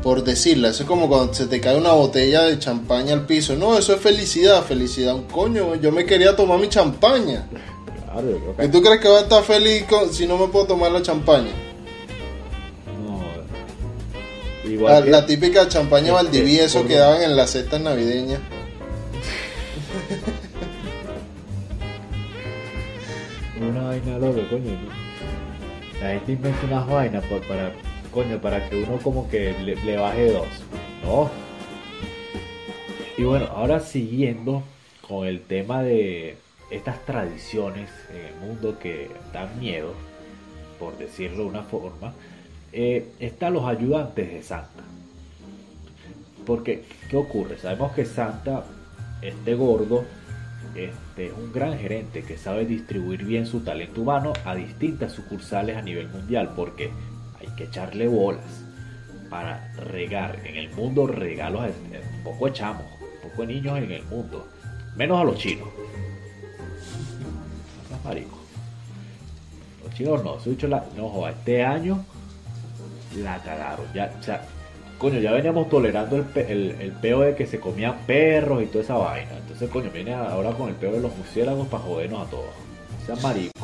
[0.00, 0.68] por decirla.
[0.68, 3.56] Eso es como cuando se te cae una botella de champaña al piso.
[3.56, 5.14] No, eso es felicidad, felicidad.
[5.16, 7.48] Un coño, yo me quería tomar mi champaña.
[8.04, 10.38] Claro, yo creo ¿Y que tú crees que va a estar feliz con- si no
[10.38, 11.50] me puedo tomar la champaña?
[14.80, 18.40] Igual La, que- la típica champaña Este, Valdivieso que daban en las cestas navideñas.
[23.60, 24.72] Una vaina loca, coño.
[26.00, 27.72] La gente inventa unas vainas por- para,
[28.10, 30.46] coño, para que uno como que le, le baje dos.
[31.04, 31.30] ¿No?
[33.18, 34.62] Y bueno, ahora siguiendo
[35.06, 36.36] con el tema de
[36.70, 39.92] estas tradiciones en el mundo que dan miedo,
[40.78, 42.14] por decirlo de una forma,
[42.72, 44.82] eh, están los ayudantes de Santa.
[46.46, 47.58] Porque, ¿qué ocurre?
[47.58, 48.64] Sabemos que Santa,
[49.22, 50.04] este gordo,
[50.74, 55.76] este, es un gran gerente que sabe distribuir bien su talento humano a distintas sucursales
[55.76, 56.90] a nivel mundial, porque
[57.40, 58.64] hay que echarle bolas
[59.28, 61.64] para regar en el mundo regalos
[62.24, 64.46] poco de chamos, un poco niños en el mundo,
[64.96, 65.68] menos a los chinos.
[68.04, 68.38] Los.
[69.84, 72.04] Los chinos no, se dicho no este año
[73.16, 73.86] la cagaron.
[73.94, 74.42] Ya, o sea,
[74.98, 78.66] coño, ya veníamos tolerando el, pe- el, el peo de que se comían perros y
[78.66, 79.32] toda esa vaina.
[79.38, 82.50] Entonces, coño, viene ahora con el peo de los murciélagos para jodernos a todos.
[83.06, 83.62] Sean maricos.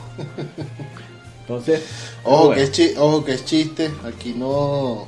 [1.43, 1.83] Entonces,
[2.25, 3.91] Ojo, bueno, que es chi- ojo que es chiste.
[4.05, 5.07] Aquí no,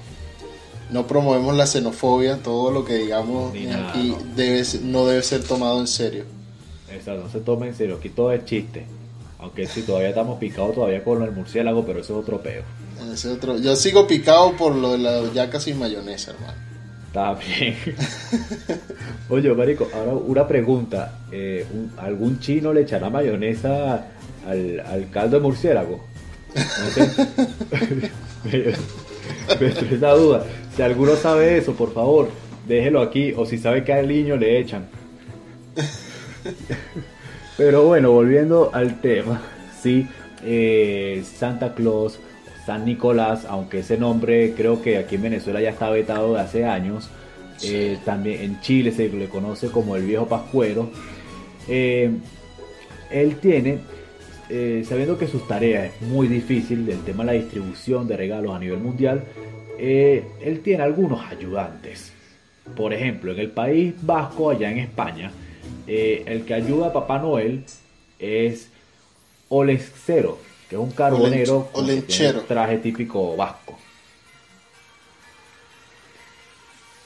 [0.90, 2.36] no promovemos la xenofobia.
[2.36, 4.34] Todo lo que digamos nada, aquí no.
[4.36, 6.24] Debe, ser- no debe ser tomado en serio.
[6.92, 8.86] Esa, no se tome en serio, aquí todo es chiste.
[9.40, 12.62] Aunque si todavía estamos picados todavía con el murciélago, pero eso es otro peo.
[13.12, 16.54] Ese otro- Yo sigo picado por lo de la yaca sin mayonesa, hermano.
[17.06, 17.74] Está bien.
[19.30, 21.18] Oye, marico, ahora una pregunta.
[21.32, 24.06] Eh, un- ¿Algún chino le echará mayonesa
[24.46, 26.04] al, al caldo de murciélago?
[26.54, 28.10] No sé.
[29.60, 30.44] me, esa duda.
[30.76, 32.28] Si alguno sabe eso, por favor,
[32.66, 33.32] déjelo aquí.
[33.36, 34.86] O si sabe que al niño le echan.
[37.56, 39.40] Pero bueno, volviendo al tema.
[39.82, 40.06] Sí,
[40.44, 42.18] eh, Santa Claus,
[42.68, 46.66] San Nicolás, aunque ese nombre creo que aquí en Venezuela ya está vetado de hace
[46.66, 47.08] años.
[47.64, 50.90] Eh, también en Chile se le conoce como el viejo pascuero.
[51.66, 52.10] Eh,
[53.10, 53.78] él tiene,
[54.50, 58.54] eh, sabiendo que sus tareas es muy difícil del tema de la distribución de regalos
[58.54, 59.24] a nivel mundial,
[59.78, 62.12] él tiene algunos ayudantes.
[62.76, 65.32] Por ejemplo, en el País Vasco, allá en España,
[65.86, 67.64] el que ayuda a Papá Noel
[68.18, 68.68] es
[69.48, 72.42] Olexero, que es un carbonero con olenchero.
[72.42, 73.78] traje típico vasco.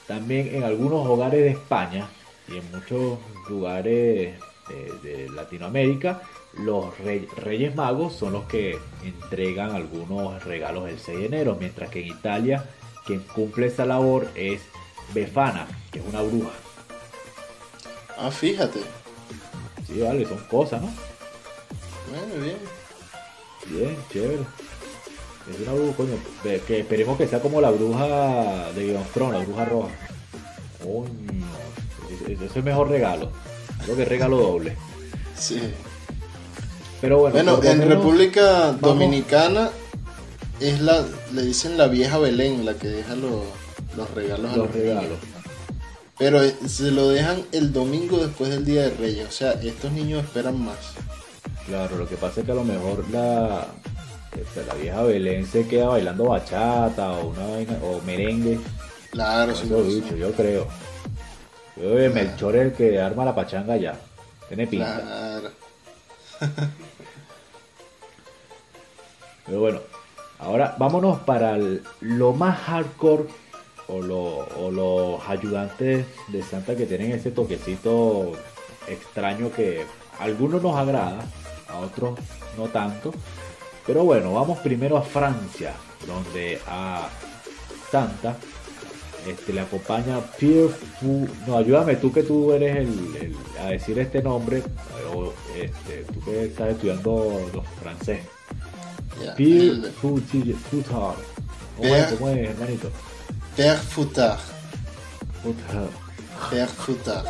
[0.07, 2.07] También en algunos hogares de España
[2.47, 4.35] y en muchos lugares
[4.67, 6.21] de, de Latinoamérica,
[6.57, 11.89] los rey- Reyes Magos son los que entregan algunos regalos el 6 de enero, mientras
[11.89, 12.65] que en Italia
[13.05, 14.61] quien cumple esa labor es
[15.13, 16.51] Befana, que es una bruja.
[18.17, 18.79] Ah, fíjate.
[19.87, 20.89] Sí, vale, son cosas, ¿no?
[22.09, 22.57] Bueno, bien.
[23.69, 24.39] Bien, chévere.
[25.51, 26.13] Es una bruja, coño.
[26.67, 29.89] Que esperemos que sea como la bruja de Game of Thrones, la bruja roja.
[30.81, 31.45] Coño.
[32.29, 33.29] ese- es el mejor regalo.
[33.83, 34.77] Creo que es regalo doble.
[35.37, 35.59] Sí.
[37.01, 39.69] Pero bueno, Bueno, en menos- República Dominicana
[40.61, 43.41] es la, le dicen la vieja Belén, la que deja los,
[43.97, 45.03] los regalos a Los los regalos.
[45.03, 45.19] niños.
[46.17, 49.27] Pero eh, se lo dejan el domingo después del Día de Reyes.
[49.27, 50.77] O sea, estos niños esperan más.
[51.67, 53.65] Claro, lo que pasa es que a lo mejor la,
[54.67, 58.59] la vieja Belén se queda bailando bachata o una vaina, o merengue.
[59.11, 60.67] Claro, sí, bichos, yo creo.
[61.77, 63.95] Yo creo que Melchor es el que arma la pachanga ya.
[64.47, 65.01] Tiene pinta.
[65.01, 65.49] Claro.
[69.45, 69.79] Pero bueno,
[70.39, 73.25] ahora vámonos para el- lo más hardcore
[73.87, 78.33] o, lo- o los ayudantes de Santa que tienen ese toquecito
[78.87, 79.85] extraño que
[80.19, 81.19] a algunos nos agrada,
[81.73, 82.19] a otros
[82.57, 83.11] no tanto.
[83.85, 85.73] Pero bueno, vamos primero a Francia,
[86.07, 87.09] donde a
[87.91, 88.35] Santa
[89.27, 91.27] este, le acompaña Pierre Fu.
[91.47, 94.61] No, ayúdame tú que tú eres el, el- a decir este nombre,
[95.13, 98.21] o este, tú que estás estudiando los francés.
[99.35, 101.15] Pierre Foutard.
[101.77, 102.89] ¿Cómo Pierre- es, ¿Cómo es, hermanito?
[103.57, 104.39] Père Foutard.
[105.41, 105.89] Foutard.
[106.51, 107.25] Père Foutard.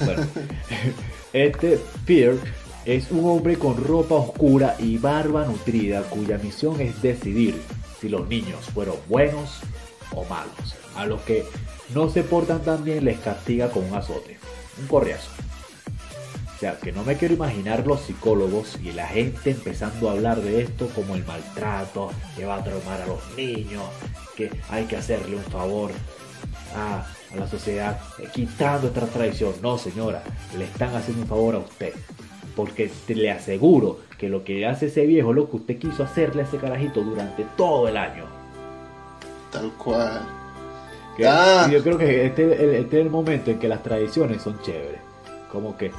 [0.00, 0.26] Bueno,
[1.32, 2.38] este Pierre
[2.88, 7.60] es un hombre con ropa oscura y barba nutrida cuya misión es decidir
[8.00, 9.60] si los niños fueron buenos
[10.14, 10.74] o malos.
[10.96, 11.44] A los que
[11.94, 14.38] no se portan tan bien les castiga con un azote,
[14.80, 15.28] un correazo.
[16.56, 20.40] O sea, que no me quiero imaginar los psicólogos y la gente empezando a hablar
[20.40, 23.84] de esto como el maltrato, que va a traumar a los niños,
[24.34, 25.90] que hay que hacerle un favor
[26.74, 29.52] a, la sociedad, eh, quitando esta tradición.
[29.60, 30.22] No, señora,
[30.56, 31.92] le están haciendo un favor a usted.
[32.58, 36.42] Porque te- le aseguro que lo que hace ese viejo lo que usted quiso hacerle
[36.42, 38.24] a ese carajito durante todo el año.
[39.52, 40.22] Tal cual.
[41.16, 41.66] Que- Ah.
[41.68, 44.60] y Yo creo que este, el- este es el momento en que las tradiciones son
[44.62, 44.98] chéveres.
[45.52, 45.92] Como que,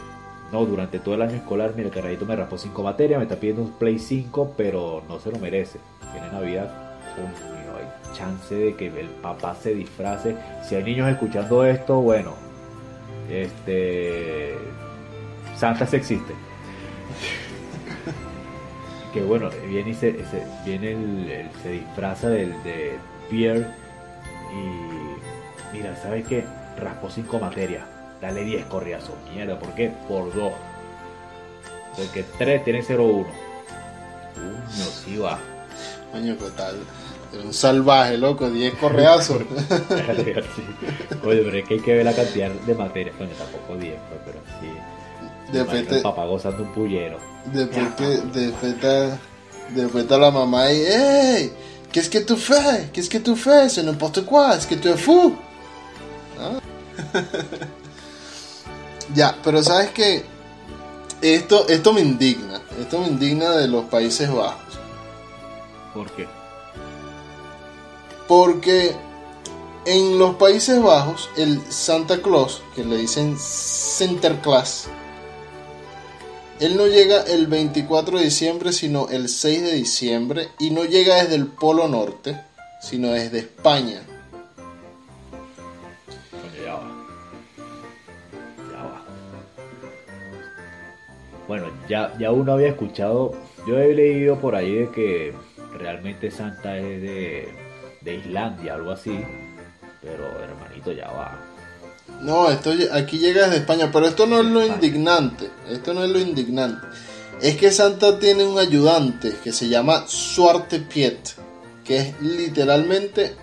[0.52, 3.38] no, durante todo el año escolar, mira, el carajito me raspó 5 materias, me está
[3.38, 5.80] pidiendo un Play 5, pero no se lo merece.
[6.12, 6.70] Tiene Navidad,
[7.16, 10.36] hay chance de que el papá se disfrace.
[10.68, 12.34] Si hay niños escuchando esto, bueno,
[13.30, 14.56] este.
[15.56, 16.34] Santa sí existe.
[19.14, 22.98] Que bueno, viene y se, se- viene el, el- se disfraza del, de
[23.30, 23.68] Pierre
[24.54, 26.44] y mira, ¿sabes qué?
[26.80, 27.84] Raspó 5 materias,
[28.22, 29.92] dale 10 corriazos, mierda, ¿por qué?
[30.08, 30.54] Por 2.
[31.98, 33.00] Porque 3 tiene 0-1.
[33.06, 33.26] Uno,
[35.04, 35.38] sí va.
[36.12, 36.76] Coño, qué tal.
[37.34, 38.50] Era un salvaje, loco.
[38.50, 39.42] 10 correazos.
[41.24, 43.16] Oye, pero es que hay que ver la cantidad de materias.
[43.18, 44.68] Coño, tampoco 10, pues, pero sí.
[45.52, 47.18] De repente- el papá gozando un pullero.
[47.46, 49.18] Después que, después está,
[49.70, 51.54] después está la mamá y, ¡Hey!
[51.92, 52.90] Qu'est-ce que tu fais?
[52.94, 53.70] Qu'est-ce que tu fais?
[53.70, 54.56] C'est n'importe quoi.
[54.56, 55.36] Es que tu es fou.
[56.40, 56.60] ¿Ah?
[59.16, 60.24] ya, pero sabes que
[61.22, 62.62] esto, esto me indigna.
[62.80, 64.80] Esto me indigna de los Países Bajos.
[65.94, 66.28] ¿Por qué?
[68.28, 68.96] Porque
[69.86, 74.88] en los Países Bajos, el Santa Claus, que le dicen Sinterklaas,
[76.60, 81.16] él no llega el 24 de diciembre, sino el 6 de diciembre, y no llega
[81.16, 82.38] desde el Polo Norte,
[82.82, 84.02] sino desde España.
[86.32, 86.92] Coño, ya va.
[88.72, 89.06] Ya va.
[91.48, 93.34] Bueno, ya, ya uno había escuchado,
[93.66, 95.34] yo he leído por ahí de que
[95.78, 97.50] realmente Santa es de,
[98.02, 99.18] de Islandia, algo así.
[100.02, 101.49] Pero hermanito, ya va.
[102.22, 105.50] No, esto aquí llega desde España, pero esto no es lo indignante.
[105.70, 106.86] Esto no es lo indignante.
[107.42, 111.18] Es que Santa tiene un ayudante que se llama Suarte Piet,
[111.86, 113.34] que es literalmente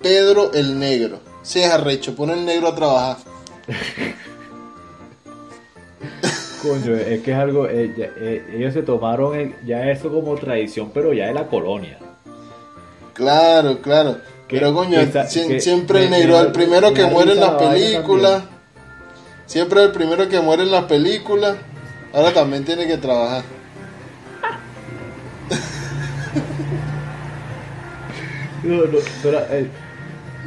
[0.00, 1.20] Pedro el Negro.
[1.42, 3.16] Sí, es arrecho, pone el negro a trabajar.
[6.62, 7.66] Coño, es que es algo.
[7.68, 11.48] eh, ya- eh, ellos se tomaron el- ya eso como tradición, pero ya de la
[11.48, 11.98] colonia.
[13.14, 14.18] Claro, claro.
[14.52, 17.52] Pero coño, que que siempre el negro, el primero me que muere en risa la
[17.52, 18.44] la vaina película.
[19.46, 21.56] Siempre el primero que muere en la película.
[22.12, 23.42] Ahora también tiene que trabajar.
[28.62, 29.66] No, no, pero, eh,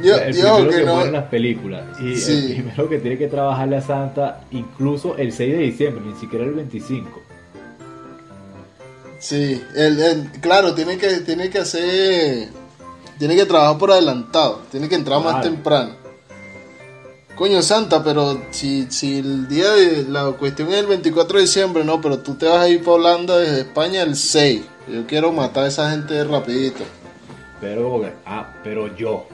[0.02, 0.92] Yo, el yo primero que que no.
[0.94, 1.82] muere en las películas.
[2.00, 2.32] Y Sí.
[2.56, 6.44] el primero que tiene que trabajarle a Santa, incluso el 6 de diciembre, ni siquiera
[6.46, 7.22] el 25.
[9.18, 12.48] Sí, el, el- claro, tiene que, tiene que hacer.
[13.18, 14.62] Tiene que trabajar por adelantado.
[14.70, 15.94] Tiene que entrar más temprano.
[17.36, 21.84] Coño Santa, pero si, si el día de la cuestión es el 24 de diciembre,
[21.84, 24.62] no, pero tú te vas a ir para Holanda desde España el 6.
[24.88, 26.82] Yo quiero matar a esa gente rapidito.
[27.60, 29.26] Pero, ah, pero yo,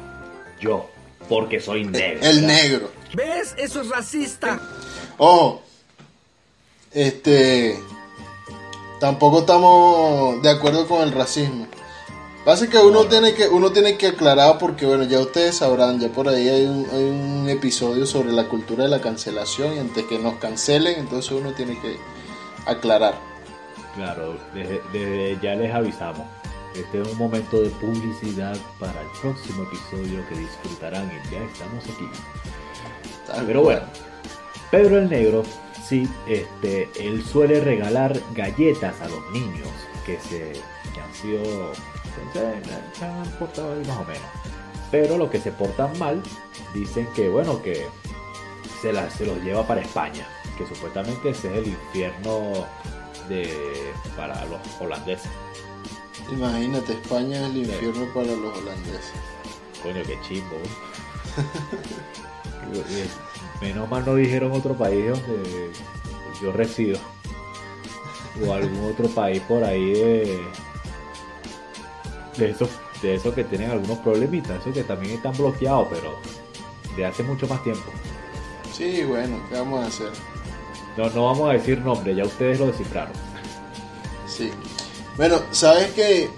[0.61, 0.89] yo,
[1.29, 2.21] porque soy negro.
[2.23, 2.91] El negro.
[3.15, 3.55] ¿Ves?
[3.57, 4.61] Eso es racista.
[5.19, 5.63] Ojo,
[6.91, 7.79] este,
[8.99, 11.69] tampoco estamos de acuerdo con el racismo.
[12.45, 16.09] Pasa que uno tiene que uno tiene que aclarar porque bueno ya ustedes sabrán ya
[16.09, 20.05] por ahí hay un, hay un episodio sobre la cultura de la cancelación y antes
[20.07, 21.99] que nos cancelen entonces uno tiene que
[22.67, 23.15] aclarar.
[23.95, 26.27] Claro, desde, desde ya les avisamos.
[26.75, 31.85] Este es un momento de publicidad para el próximo episodio que disfrutarán y ya estamos
[31.85, 32.09] aquí.
[33.27, 33.83] Tal Pero bueno,
[34.71, 35.43] Pedro el Negro,
[35.87, 39.69] sí, este, él suele regalar galletas a los niños
[40.07, 40.53] que se
[40.95, 41.73] que han sido,
[42.33, 44.23] se, han portado ahí más o menos.
[44.91, 46.23] Pero los que se portan mal
[46.75, 47.87] dicen que bueno que
[48.81, 50.27] se, la- se los lleva para España,
[50.59, 52.67] que supuestamente ese es el infierno
[53.29, 55.31] de para los holandeses.
[56.31, 59.13] Imagínate, España es el infierno para los holandeses.
[59.83, 60.57] Coño, qué chimbo.
[63.61, 65.71] Menos mal no dijeron otro país donde
[66.41, 66.99] yo resido.
[68.47, 70.41] O algún otro país por ahí de.
[72.37, 72.71] De esos,
[73.03, 74.61] de esos que tienen algunos problemitas.
[74.61, 76.19] Esos que también están bloqueados, pero
[76.97, 77.91] de hace mucho más tiempo.
[78.73, 80.11] Sí, bueno, ¿qué vamos a hacer?
[80.97, 83.13] No, no vamos a decir nombre, ya ustedes lo descifraron.
[84.27, 84.51] Sí.
[85.17, 86.31] Bueno, sabes que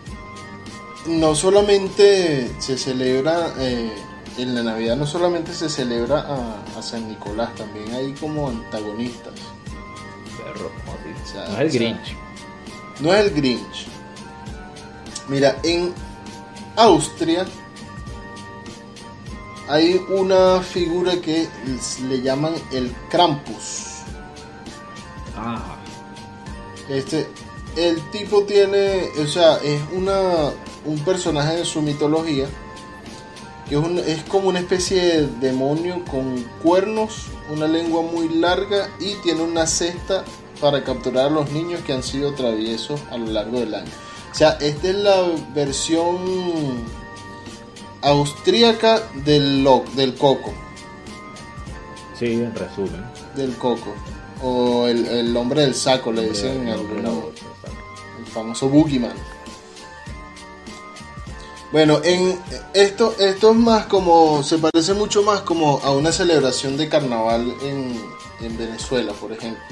[1.07, 3.93] no solamente se celebra eh,
[4.39, 9.35] en la Navidad, no solamente se celebra a, a San Nicolás, también hay como antagonistas.
[10.37, 10.71] Perro.
[10.87, 12.17] O sea, No es el o sea, Grinch.
[13.01, 13.87] No es el Grinch.
[15.29, 15.93] Mira, en
[16.77, 17.47] Austria
[19.69, 21.49] hay una figura que
[22.09, 23.87] le llaman el Krampus.
[25.37, 25.77] Ah,
[26.89, 27.27] Este,
[27.77, 30.51] el tipo tiene, o sea, es una,
[30.85, 32.47] un personaje de su mitología
[33.69, 38.91] que es, un- es como una especie de demonio con cuernos, una lengua muy larga
[39.01, 40.25] y tiene una cesta
[40.61, 43.91] para capturar a los niños que han sido traviesos a lo largo del año.
[44.35, 46.85] O sea, esta es la versión
[48.03, 50.53] austríaca del, lo- del coco.
[52.19, 53.05] sí, en resumen.
[53.37, 53.95] Del coco.
[54.43, 57.33] O el, el hombre del saco, le dicen en El exacto.
[58.19, 59.15] el famoso Boogeyman.
[61.73, 62.39] Bueno, en
[62.73, 67.53] esto, esto es más como, se parece mucho más como a una celebración de carnaval
[67.63, 68.01] en,
[68.41, 69.63] en Venezuela, por ejemplo.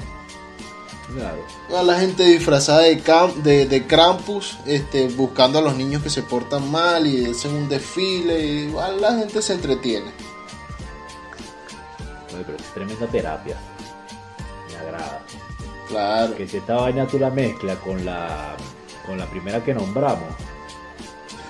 [1.13, 1.85] Claro.
[1.85, 3.01] La gente disfrazada de,
[3.43, 7.69] de, de Krampus, este, buscando a los niños que se portan mal y hacen un
[7.69, 10.11] desfile, y igual la gente se entretiene.
[12.33, 13.57] Oye, pero es tremenda terapia.
[14.69, 15.21] Me agrada.
[15.87, 16.35] Claro.
[16.35, 18.55] Que si esta vaina tú la mezclas con la
[19.05, 20.29] con la primera que nombramos,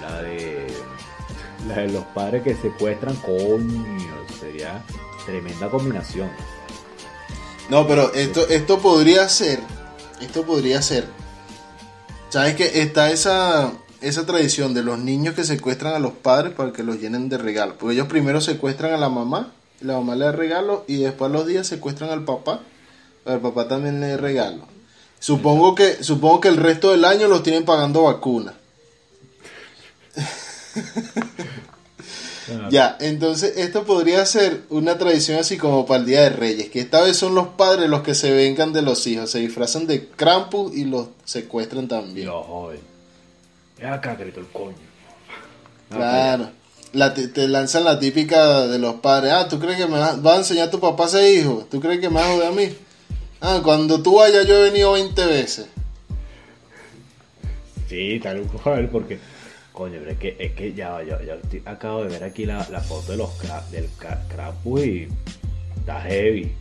[0.02, 0.68] la de
[1.68, 4.84] la de los padres que secuestran, coño, sería
[5.26, 6.30] tremenda combinación.
[7.70, 9.60] No, pero esto, esto podría ser,
[10.22, 11.08] esto podría ser.
[12.30, 16.74] ¿Sabes que está esa, esa tradición de los niños que secuestran a los padres para
[16.74, 17.76] que los llenen de regalos?
[17.80, 21.34] Porque ellos primero secuestran a la mamá, la mamá le da regalos y después a
[21.34, 22.62] los días secuestran al papá,
[23.24, 24.66] para el papá también le dé regalos.
[25.20, 28.56] Supongo que, supongo que el resto del año los tienen pagando vacunas.
[32.70, 36.80] Ya, entonces esto podría ser una tradición así como para el Día de Reyes, que
[36.80, 40.08] esta vez son los padres los que se vengan de los hijos, se disfrazan de
[40.08, 42.26] Krampus y los secuestran también.
[42.26, 42.80] Dios, joder.
[43.80, 44.76] Es acá, grito el coño.
[45.90, 46.50] Claro.
[46.94, 49.34] La, te, lanzan la típica de los padres.
[49.34, 51.66] Ah, ¿tú crees que me vas, va a enseñar a tu papá a ser hijo?
[51.70, 52.70] ¿Tú crees que me vas a joder a mí?
[53.42, 55.68] Ah, cuando tú vayas yo he venido 20 veces.
[57.90, 59.20] Sí, tal cual, porque.
[59.74, 63.12] Coño, pero es que, es que ya, estoy- acabo de ver aquí la, la foto
[63.12, 63.88] de los cra- del
[64.30, 65.08] Krampus y
[65.78, 66.52] está heavy.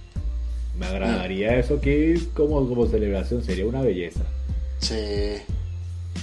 [0.78, 4.22] Me agradaría eso aquí como, como celebración, sería una belleza.
[4.78, 5.36] Sí.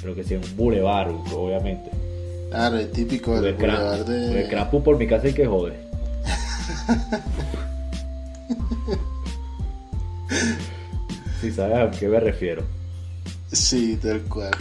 [0.01, 1.91] Pero que sea un bulevar, obviamente.
[2.49, 4.47] Claro, es típico del el boulevard porque el de...
[4.49, 5.73] Krampus por mi casa hay que jode.
[11.41, 12.63] Si sabes a qué me refiero.
[13.51, 14.51] Sí, tal cual.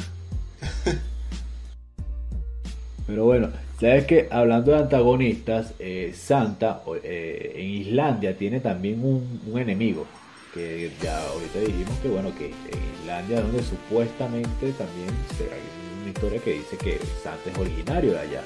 [3.08, 3.48] Pero bueno,
[3.80, 10.04] sabes que hablando de antagonistas, eh, Santa eh, en Islandia tiene también un, enemigo.
[10.52, 15.08] Que ya ahorita dijimos que bueno, que en Islandia es donde supuestamente también
[15.40, 18.42] hay una historia que dice que Santa es originario de allá.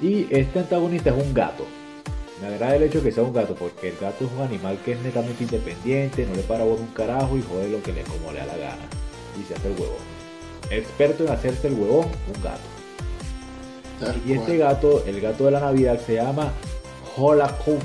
[0.00, 1.66] Y este antagonista es un gato.
[2.40, 4.92] Me agrada el hecho que sea un gato, porque el gato es un animal que
[4.92, 8.32] es netamente independiente, no le para bola un carajo y jode lo que le como
[8.32, 8.82] le da la gana.
[9.38, 10.14] Y se hace el huevón.
[10.70, 12.73] Experto en hacerse el huevón, un gato.
[14.04, 16.52] Tal Y este gato, el gato de la Navidad, se llama
[17.16, 17.78] Holaco-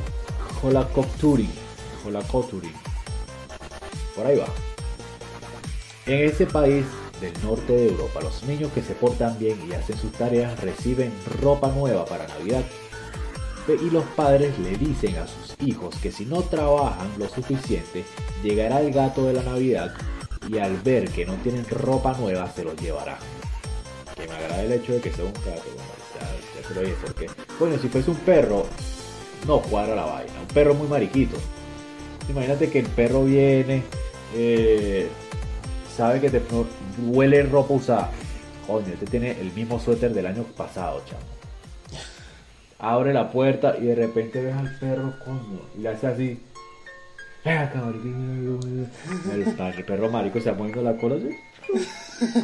[0.61, 1.49] Holacopturi.
[2.05, 2.71] Holacopturi.
[4.15, 4.47] Por ahí va.
[6.05, 6.85] En ese país
[7.21, 11.13] del norte de Europa, los niños que se portan bien y hacen sus tareas reciben
[11.41, 12.63] ropa nueva para Navidad.
[13.67, 18.03] Y los padres le dicen a sus hijos que si no trabajan lo suficiente,
[18.41, 19.93] llegará el gato de la Navidad
[20.49, 23.19] y al ver que no tienen ropa nueva se los llevará
[24.15, 25.69] que me agrada el hecho de que sea un gato,
[27.59, 28.65] bueno, si fuese un perro,
[29.47, 31.37] no cuadra la vaina, un perro muy mariquito.
[32.29, 33.83] Imagínate que el perro viene,
[34.35, 35.07] eh,
[35.95, 36.41] sabe que te
[37.05, 38.11] huele ropa usada.
[38.67, 41.21] Coño, este tiene el mismo suéter del año pasado, chamo.
[42.77, 46.39] Abre la puerta y de repente ves al perro, coño, y hace así.
[49.33, 51.29] El, perro marico se va moviendo la cola así.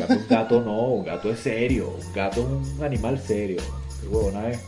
[0.09, 3.61] Un gato no, un gato es serio, un gato es un animal serio.
[4.01, 4.59] Qué huevona es.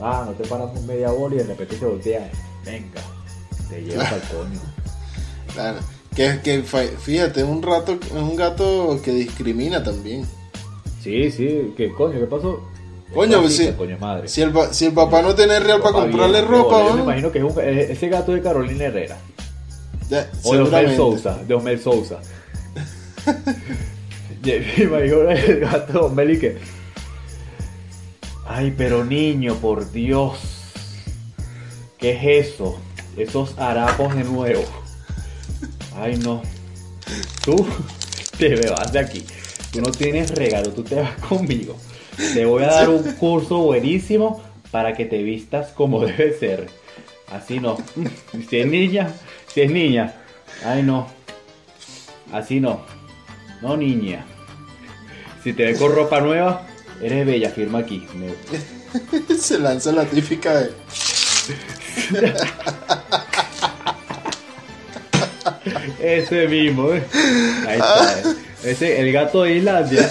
[0.00, 2.30] Ah, no te paras un media bola y de repente se voltea.
[2.64, 3.00] Venga,
[3.68, 4.60] te lleva al coño.
[5.54, 5.78] Claro.
[6.14, 10.24] Que, que fíjate, es un rato, es un gato que discrimina también.
[11.02, 12.18] Sí, sí, ¿qué coño?
[12.18, 12.60] ¿Qué pasó?
[13.14, 14.28] Coño, pues si, coño madre.
[14.28, 17.04] si el, si el papá no tiene real para comprarle bien, ropa, Yo me ¿no?
[17.04, 19.16] imagino que es un- eh, ese gato de Carolina Herrera.
[20.10, 20.96] Ya, O de seguramente.
[20.96, 22.18] Sousa, de Omel Sousa.
[24.44, 26.58] Y me imagino el gato de y que.
[28.58, 30.36] Ay, pero niño, por Dios.
[31.96, 32.76] ¿Qué es eso?
[33.16, 34.64] Esos harapos de nuevo.
[35.94, 36.42] Ay, no.
[37.44, 37.64] Tú
[38.36, 39.24] te me de aquí.
[39.72, 41.76] Tú no tienes regalo, tú te vas conmigo.
[42.34, 44.42] Te voy a dar un curso buenísimo
[44.72, 46.66] para que te vistas como debe ser.
[47.30, 47.76] Así no.
[48.50, 49.14] Si es niña,
[49.46, 50.16] si es niña.
[50.64, 51.06] Ay, no.
[52.32, 52.80] Así no.
[53.62, 54.26] No, niña.
[55.44, 56.66] Si te ves con ropa nueva,
[57.02, 58.06] eres bella, firma aquí.
[58.14, 60.72] Me- Se lanza la típica de.
[66.00, 67.04] Ese mismo, ¿eh?
[67.66, 68.18] Ahí está.
[68.20, 68.34] ¿eh?
[68.64, 70.10] Ese, el gato de Islandia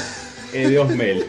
[0.53, 1.25] es de Osmel.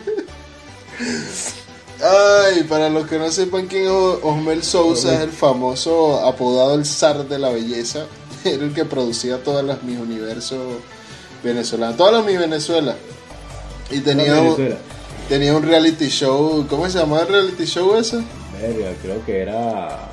[2.00, 6.86] Ay, para los que no sepan quién es Osmel Sousa, es el famoso apodado el
[6.86, 8.06] zar de la belleza.
[8.44, 10.76] Era el que producía todas las mis universos
[11.42, 12.94] venezolanas, todas las mis Venezuela.
[13.90, 14.74] Y tenía, un-.
[15.28, 18.18] Tenía un reality show, ¿cómo se llamaba el reality show ese?
[18.60, 20.08] Verga, creo que era.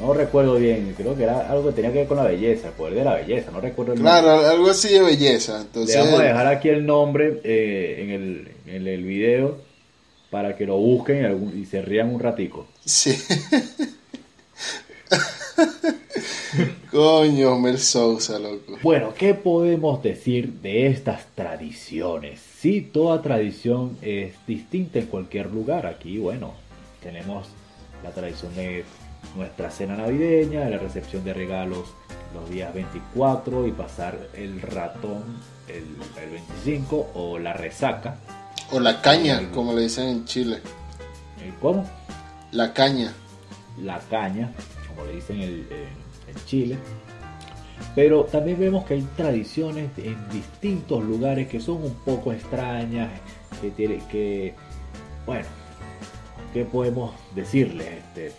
[0.00, 2.74] No recuerdo bien, creo que era algo que tenía que ver con la belleza, el
[2.74, 4.48] poder de la belleza, no recuerdo el Claro, nombre.
[4.48, 5.60] algo así de belleza.
[5.62, 9.58] Entonces, Le vamos a dejar aquí el nombre eh, en, el, en el video
[10.30, 12.66] para que lo busquen y, se rían un ratico.
[12.84, 13.16] Sí.
[16.90, 18.78] Coño, Osmel Sousa, loco.
[18.82, 22.40] Bueno, ¿qué podemos decir de estas tradiciones?
[22.64, 25.86] Sí, toda tradición es distinta en cualquier lugar.
[25.86, 26.54] Aquí, bueno,
[27.02, 27.48] tenemos
[28.02, 28.86] la tradición de
[29.36, 31.92] nuestra cena navideña, la recepción de regalos
[32.32, 35.24] los días 24 y pasar el ratón
[35.68, 35.84] el,
[36.24, 38.16] el 25 o la resaca.
[38.72, 40.60] O la caña, como le dicen en Chile.
[41.44, 41.86] ¿El cómo?
[42.50, 43.12] La caña.
[43.78, 44.50] la caña,
[44.88, 46.78] como le dicen en Chile.
[47.94, 53.10] Pero también vemos que hay tradiciones en distintos lugares que son un poco extrañas,
[53.60, 54.54] que tiene que,
[55.26, 55.46] bueno,
[56.52, 57.86] ¿qué podemos decirles?
[57.86, 58.32] Este,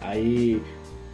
[0.00, 0.60] hay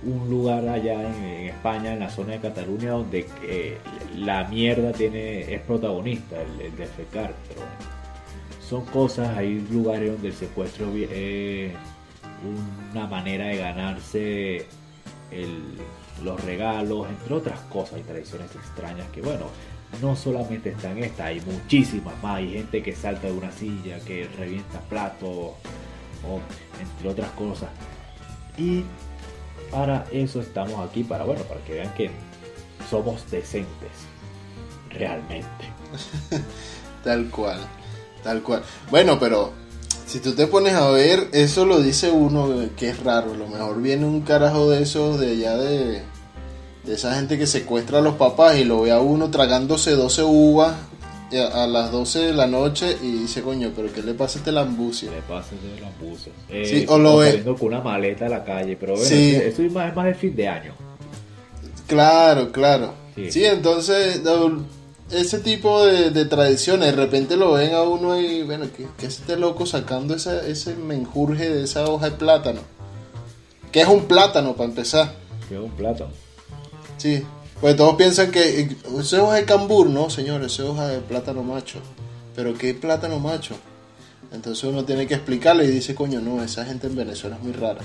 [0.04, 3.78] un lugar allá en, España, en la zona de Cataluña, donde eh,
[4.16, 7.60] la mierda tiene, es protagonista, el, el defecar, pero
[8.68, 11.72] son cosas, hay lugares donde el secuestro es
[12.92, 14.56] una manera de ganarse
[15.30, 15.78] el-
[16.22, 19.46] los regalos, entre otras cosas y tradiciones extrañas que bueno,
[20.00, 24.28] no solamente están estas, hay muchísimas más, hay gente que salta de una silla, que
[24.36, 26.40] revienta platos, o
[26.80, 27.68] entre otras cosas.
[28.56, 28.84] Y
[29.70, 32.10] para eso estamos aquí, para bueno, para que vean que
[32.90, 33.90] somos decentes,
[34.90, 35.48] realmente.
[37.04, 37.58] Tal cual,
[38.22, 38.62] tal cual.
[38.90, 39.52] Bueno, pero
[40.06, 43.32] si tú te pones a ver, eso lo dice uno eh, que es raro.
[43.32, 46.02] A lo mejor viene un carajo de esos de allá de,
[46.84, 50.22] de esa gente que secuestra a los papás y lo ve a uno tragándose 12
[50.22, 50.74] uvas
[51.32, 54.38] eh, a, a las 12 de la noche y dice, coño, pero ¿qué le pasa
[54.38, 55.10] a este lambucio?
[55.10, 56.32] Le pasa de los abusos.
[56.68, 59.34] Sí, o lo ve- con una maleta a la calle, pero bueno, Sí.
[59.34, 60.74] eso es más, es más de fin de año.
[61.86, 62.92] Claro, claro.
[63.14, 63.30] Sí.
[63.32, 64.22] Sí, entonces
[65.10, 69.06] ese tipo de, de tradiciones, de repente lo ven a uno y, bueno, ¿qué, qué
[69.06, 72.60] es este loco sacando esa, ese menjurje de esa hoja de plátano?
[73.70, 75.14] ¿Qué es un plátano para empezar?
[75.48, 76.10] Que es un plátano.
[76.96, 77.22] Sí,
[77.60, 80.88] pues todos piensan que eh, eso es hoja de cambur, no, señores, eso es hoja
[80.88, 81.78] de plátano macho.
[82.34, 83.54] Pero ¿qué plátano macho?
[84.32, 87.52] Entonces uno tiene que explicarle y dice, coño, no, esa gente en Venezuela es muy
[87.52, 87.82] rara.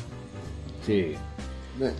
[0.85, 1.13] Sí.
[1.77, 1.93] Bien.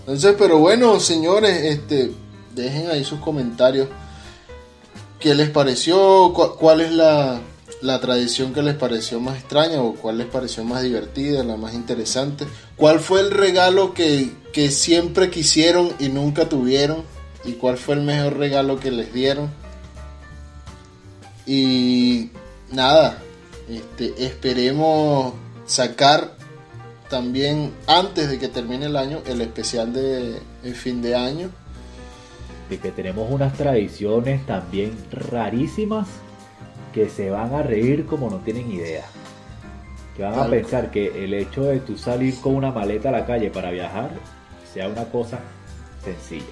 [0.00, 2.12] Entonces, pero bueno, señores, este,
[2.54, 3.88] dejen ahí sus comentarios.
[5.20, 6.32] ¿Qué les pareció?
[6.32, 7.40] ¿Cu- ¿Cuál es la,
[7.82, 11.74] la tradición que les pareció más extraña o cuál les pareció más divertida, la más
[11.74, 12.46] interesante?
[12.76, 17.02] ¿Cuál fue el regalo que, que siempre quisieron y nunca tuvieron?
[17.44, 19.50] ¿Y cuál fue el mejor regalo que les dieron?
[21.46, 22.30] Y
[22.70, 23.18] nada,
[23.68, 25.32] este, esperemos
[25.66, 26.36] sacar
[27.08, 31.50] también antes de que termine el año el especial de el fin de año.
[32.68, 36.08] De que tenemos unas tradiciones también rarísimas
[36.92, 39.04] que se van a reír como no tienen idea.
[40.16, 43.26] Que van a pensar que el hecho de tú salir con una maleta a la
[43.26, 44.10] calle para viajar
[44.72, 45.38] sea una cosa
[46.04, 46.44] sencilla.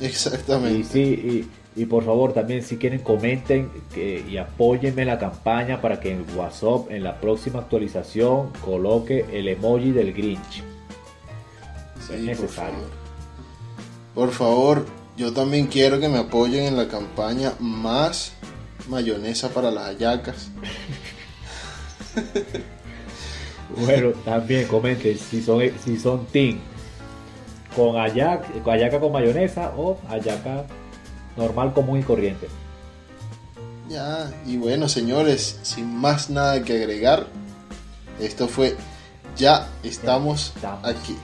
[0.00, 0.78] Exactamente.
[0.78, 5.80] Y sí, y, y por favor también si quieren comenten que, y apóyenme la campaña
[5.80, 10.62] para que en WhatsApp en la próxima actualización coloque el emoji del Grinch.
[12.06, 13.07] Sí, es necesario.
[14.18, 14.84] Por favor,
[15.16, 18.32] yo también quiero que me apoyen en la campaña más
[18.88, 20.50] mayonesa para las hallacas.
[23.76, 26.58] Bueno, también comenten si son si son team
[27.76, 30.64] con hallaca, hallaca con mayonesa o hallaca
[31.36, 32.48] normal común y corriente.
[33.88, 37.26] Ya, y bueno, señores, sin más nada que agregar,
[38.18, 38.74] esto fue
[39.36, 41.16] ya estamos, aquí.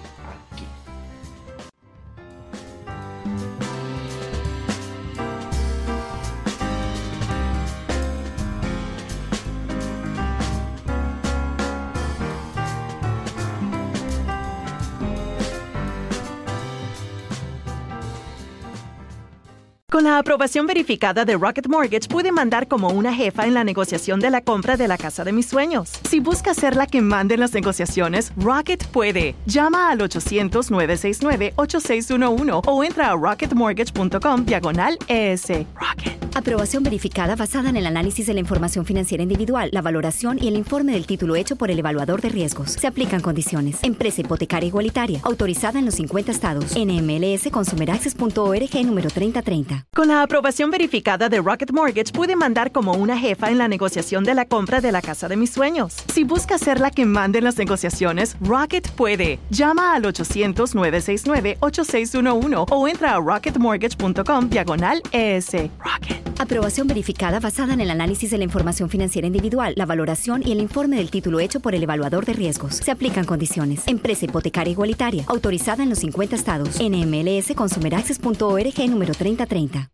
[19.94, 24.18] Con la aprobación verificada de Rocket Mortgage pude mandar como una jefa en la negociación
[24.18, 25.92] de la compra de la casa de mis sueños.
[26.10, 29.36] Si busca ser la que mande en las negociaciones, Rocket puede.
[29.46, 35.64] Llama al 800-969-8611 o entra a rocketmortgage.com diagonal ES.
[35.76, 36.24] Rocket.
[36.34, 40.56] Aprobación verificada basada en el análisis de la información financiera individual, la valoración y el
[40.56, 42.72] informe del título hecho por el evaluador de riesgos.
[42.72, 43.78] Se aplican condiciones.
[43.82, 46.74] Empresa hipotecaria igualitaria, autorizada en los 50 estados.
[46.76, 49.83] NMLS consumeraccess.org número 3030.
[49.92, 54.24] Con la aprobación verificada de Rocket Mortgage pude mandar como una jefa en la negociación
[54.24, 55.96] de la compra de la casa de mis sueños.
[56.12, 59.38] Si busca ser la que mande en las negociaciones, Rocket puede.
[59.50, 65.52] Llama al 800-969-8611 o entra a rocketmortgage.com diagonal ES.
[65.78, 66.24] Rocket.
[66.38, 70.60] Aprobación verificada basada en el análisis de la información financiera individual, la valoración y el
[70.60, 72.76] informe del título hecho por el evaluador de riesgos.
[72.76, 73.82] Se aplican condiciones.
[73.86, 76.80] Empresa hipotecaria igualitaria, autorizada en los 50 estados.
[76.80, 79.73] NMLS consumeraccess.org número 3030.